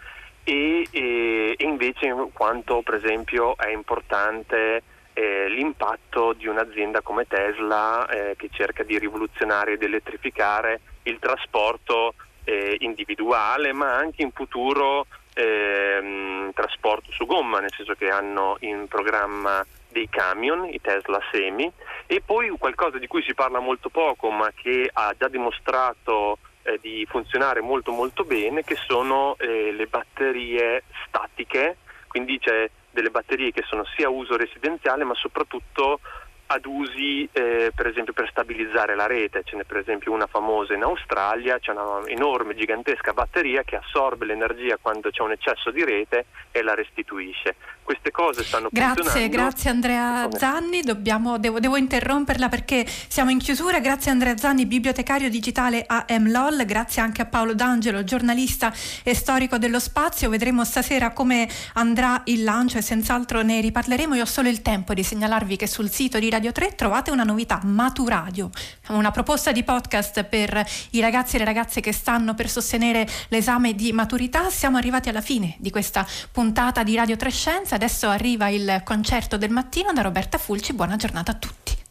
e, 0.43 0.87
e, 0.91 1.55
invece 1.59 2.13
quanto 2.33 2.81
per 2.81 2.95
esempio 2.95 3.57
è 3.57 3.69
importante 3.69 4.83
eh, 5.13 5.47
l'impatto 5.49 6.33
di 6.33 6.47
un'azienda 6.47 7.01
come 7.01 7.25
Tesla 7.27 8.07
eh, 8.07 8.35
che 8.35 8.49
cerca 8.51 8.83
di 8.83 8.99
rivoluzionare 8.99 9.73
ed 9.73 9.83
elettrificare 9.83 10.81
il 11.03 11.17
trasporto 11.19 12.13
eh, 12.43 12.75
individuale 12.79 13.73
ma 13.73 13.95
anche 13.95 14.21
in 14.21 14.31
futuro 14.31 15.07
ehm, 15.33 16.51
trasporto 16.53 17.11
su 17.11 17.25
gomma, 17.25 17.59
nel 17.59 17.73
senso 17.75 17.93
che 17.93 18.09
hanno 18.09 18.57
in 18.61 18.87
programma 18.87 19.65
dei 19.89 20.09
camion, 20.09 20.67
i 20.71 20.81
Tesla 20.81 21.21
Semi, 21.31 21.71
e 22.05 22.21
poi 22.25 22.49
qualcosa 22.49 22.97
di 22.97 23.07
cui 23.07 23.23
si 23.23 23.33
parla 23.33 23.59
molto 23.59 23.89
poco 23.89 24.29
ma 24.29 24.51
che 24.53 24.89
ha 24.91 25.13
già 25.17 25.27
dimostrato 25.27 26.37
eh, 26.65 26.79
di 26.81 27.05
funzionare 27.07 27.61
molto 27.61 27.91
molto 27.91 28.23
bene 28.23 28.63
che 28.63 28.75
sono 28.87 29.35
eh, 29.37 29.71
le 29.71 29.85
batterie 29.85 30.83
statiche, 31.07 31.77
quindi 32.07 32.39
c'è 32.39 32.69
delle 32.91 33.09
batterie 33.09 33.51
che 33.51 33.63
sono 33.67 33.85
sia 33.95 34.07
a 34.07 34.09
uso 34.09 34.35
residenziale 34.35 35.03
ma 35.03 35.13
soprattutto 35.13 35.99
ad 36.47 36.65
usi 36.65 37.27
eh, 37.31 37.71
per 37.73 37.87
esempio 37.87 38.13
per 38.13 38.29
stabilizzare 38.29 38.95
la 38.95 39.07
rete, 39.07 39.43
ce 39.43 39.55
n'è 39.55 39.63
per 39.63 39.77
esempio 39.77 40.11
una 40.11 40.27
famosa 40.27 40.73
in 40.73 40.83
Australia, 40.83 41.57
c'è 41.59 41.71
una 41.71 42.01
enorme, 42.05 42.55
gigantesca 42.55 43.13
batteria 43.13 43.63
che 43.63 43.77
assorbe 43.77 44.25
l'energia 44.25 44.77
quando 44.79 45.09
c'è 45.09 45.21
un 45.21 45.31
eccesso 45.31 45.71
di 45.71 45.83
rete 45.83 46.25
e 46.51 46.61
la 46.61 46.75
restituisce. 46.75 47.55
Queste 47.85 48.09
cose 48.09 48.43
stanno 48.43 48.69
grazie, 48.71 49.03
funzionando. 49.03 49.37
Grazie 49.37 49.69
Andrea 49.69 50.27
Zanni, 50.35 50.81
Dobbiamo, 50.81 51.37
devo, 51.37 51.59
devo, 51.59 51.77
interromperla 51.77 52.49
perché 52.49 52.83
siamo 53.07 53.29
in 53.29 53.37
chiusura, 53.37 53.79
grazie 53.79 54.09
Andrea 54.09 54.35
Zanni, 54.35 54.65
bibliotecario 54.65 55.29
digitale 55.29 55.83
a 55.85 56.03
MLOL, 56.17 56.65
grazie 56.65 57.03
anche 57.03 57.21
a 57.21 57.25
Paolo 57.25 57.53
D'Angelo, 57.53 58.03
giornalista 58.03 58.73
e 59.03 59.13
storico 59.13 59.59
dello 59.59 59.79
spazio, 59.79 60.29
vedremo 60.29 60.65
stasera 60.65 61.11
come 61.11 61.47
andrà 61.73 62.23
il 62.25 62.43
lancio 62.43 62.79
e 62.79 62.81
senz'altro 62.81 63.43
ne 63.43 63.61
riparleremo, 63.61 64.15
io 64.15 64.23
ho 64.23 64.25
solo 64.25 64.49
il 64.49 64.63
tempo 64.63 64.95
di 64.95 65.03
segnalarvi 65.03 65.55
che 65.55 65.67
sul 65.67 65.91
sito 65.91 66.17
di 66.17 66.31
Radio 66.31 66.51
3 66.51 66.73
trovate 66.73 67.11
una 67.11 67.23
novità, 67.23 67.59
Maturadio, 67.63 68.49
una 68.87 69.11
proposta 69.11 69.51
di 69.51 69.63
podcast 69.63 70.23
per 70.23 70.65
i 70.91 71.01
ragazzi 71.01 71.35
e 71.35 71.39
le 71.39 71.45
ragazze 71.45 71.81
che 71.81 71.91
stanno 71.91 72.33
per 72.33 72.49
sostenere 72.49 73.07
l'esame 73.27 73.75
di 73.75 73.91
maturità. 73.93 74.49
Siamo 74.49 74.77
arrivati 74.77 75.09
alla 75.09 75.21
fine 75.21 75.55
di 75.59 75.69
questa 75.69 76.03
puntata 76.31 76.81
di 76.81 76.95
Radio 76.95 77.15
3 77.15 77.29
Scienza, 77.29 77.74
adesso 77.75 78.07
arriva 78.07 78.47
il 78.49 78.81
concerto 78.83 79.37
del 79.37 79.51
mattino 79.51 79.91
da 79.93 80.01
Roberta 80.01 80.37
Fulci, 80.37 80.73
buona 80.73 80.95
giornata 80.95 81.31
a 81.31 81.35
tutti. 81.35 81.84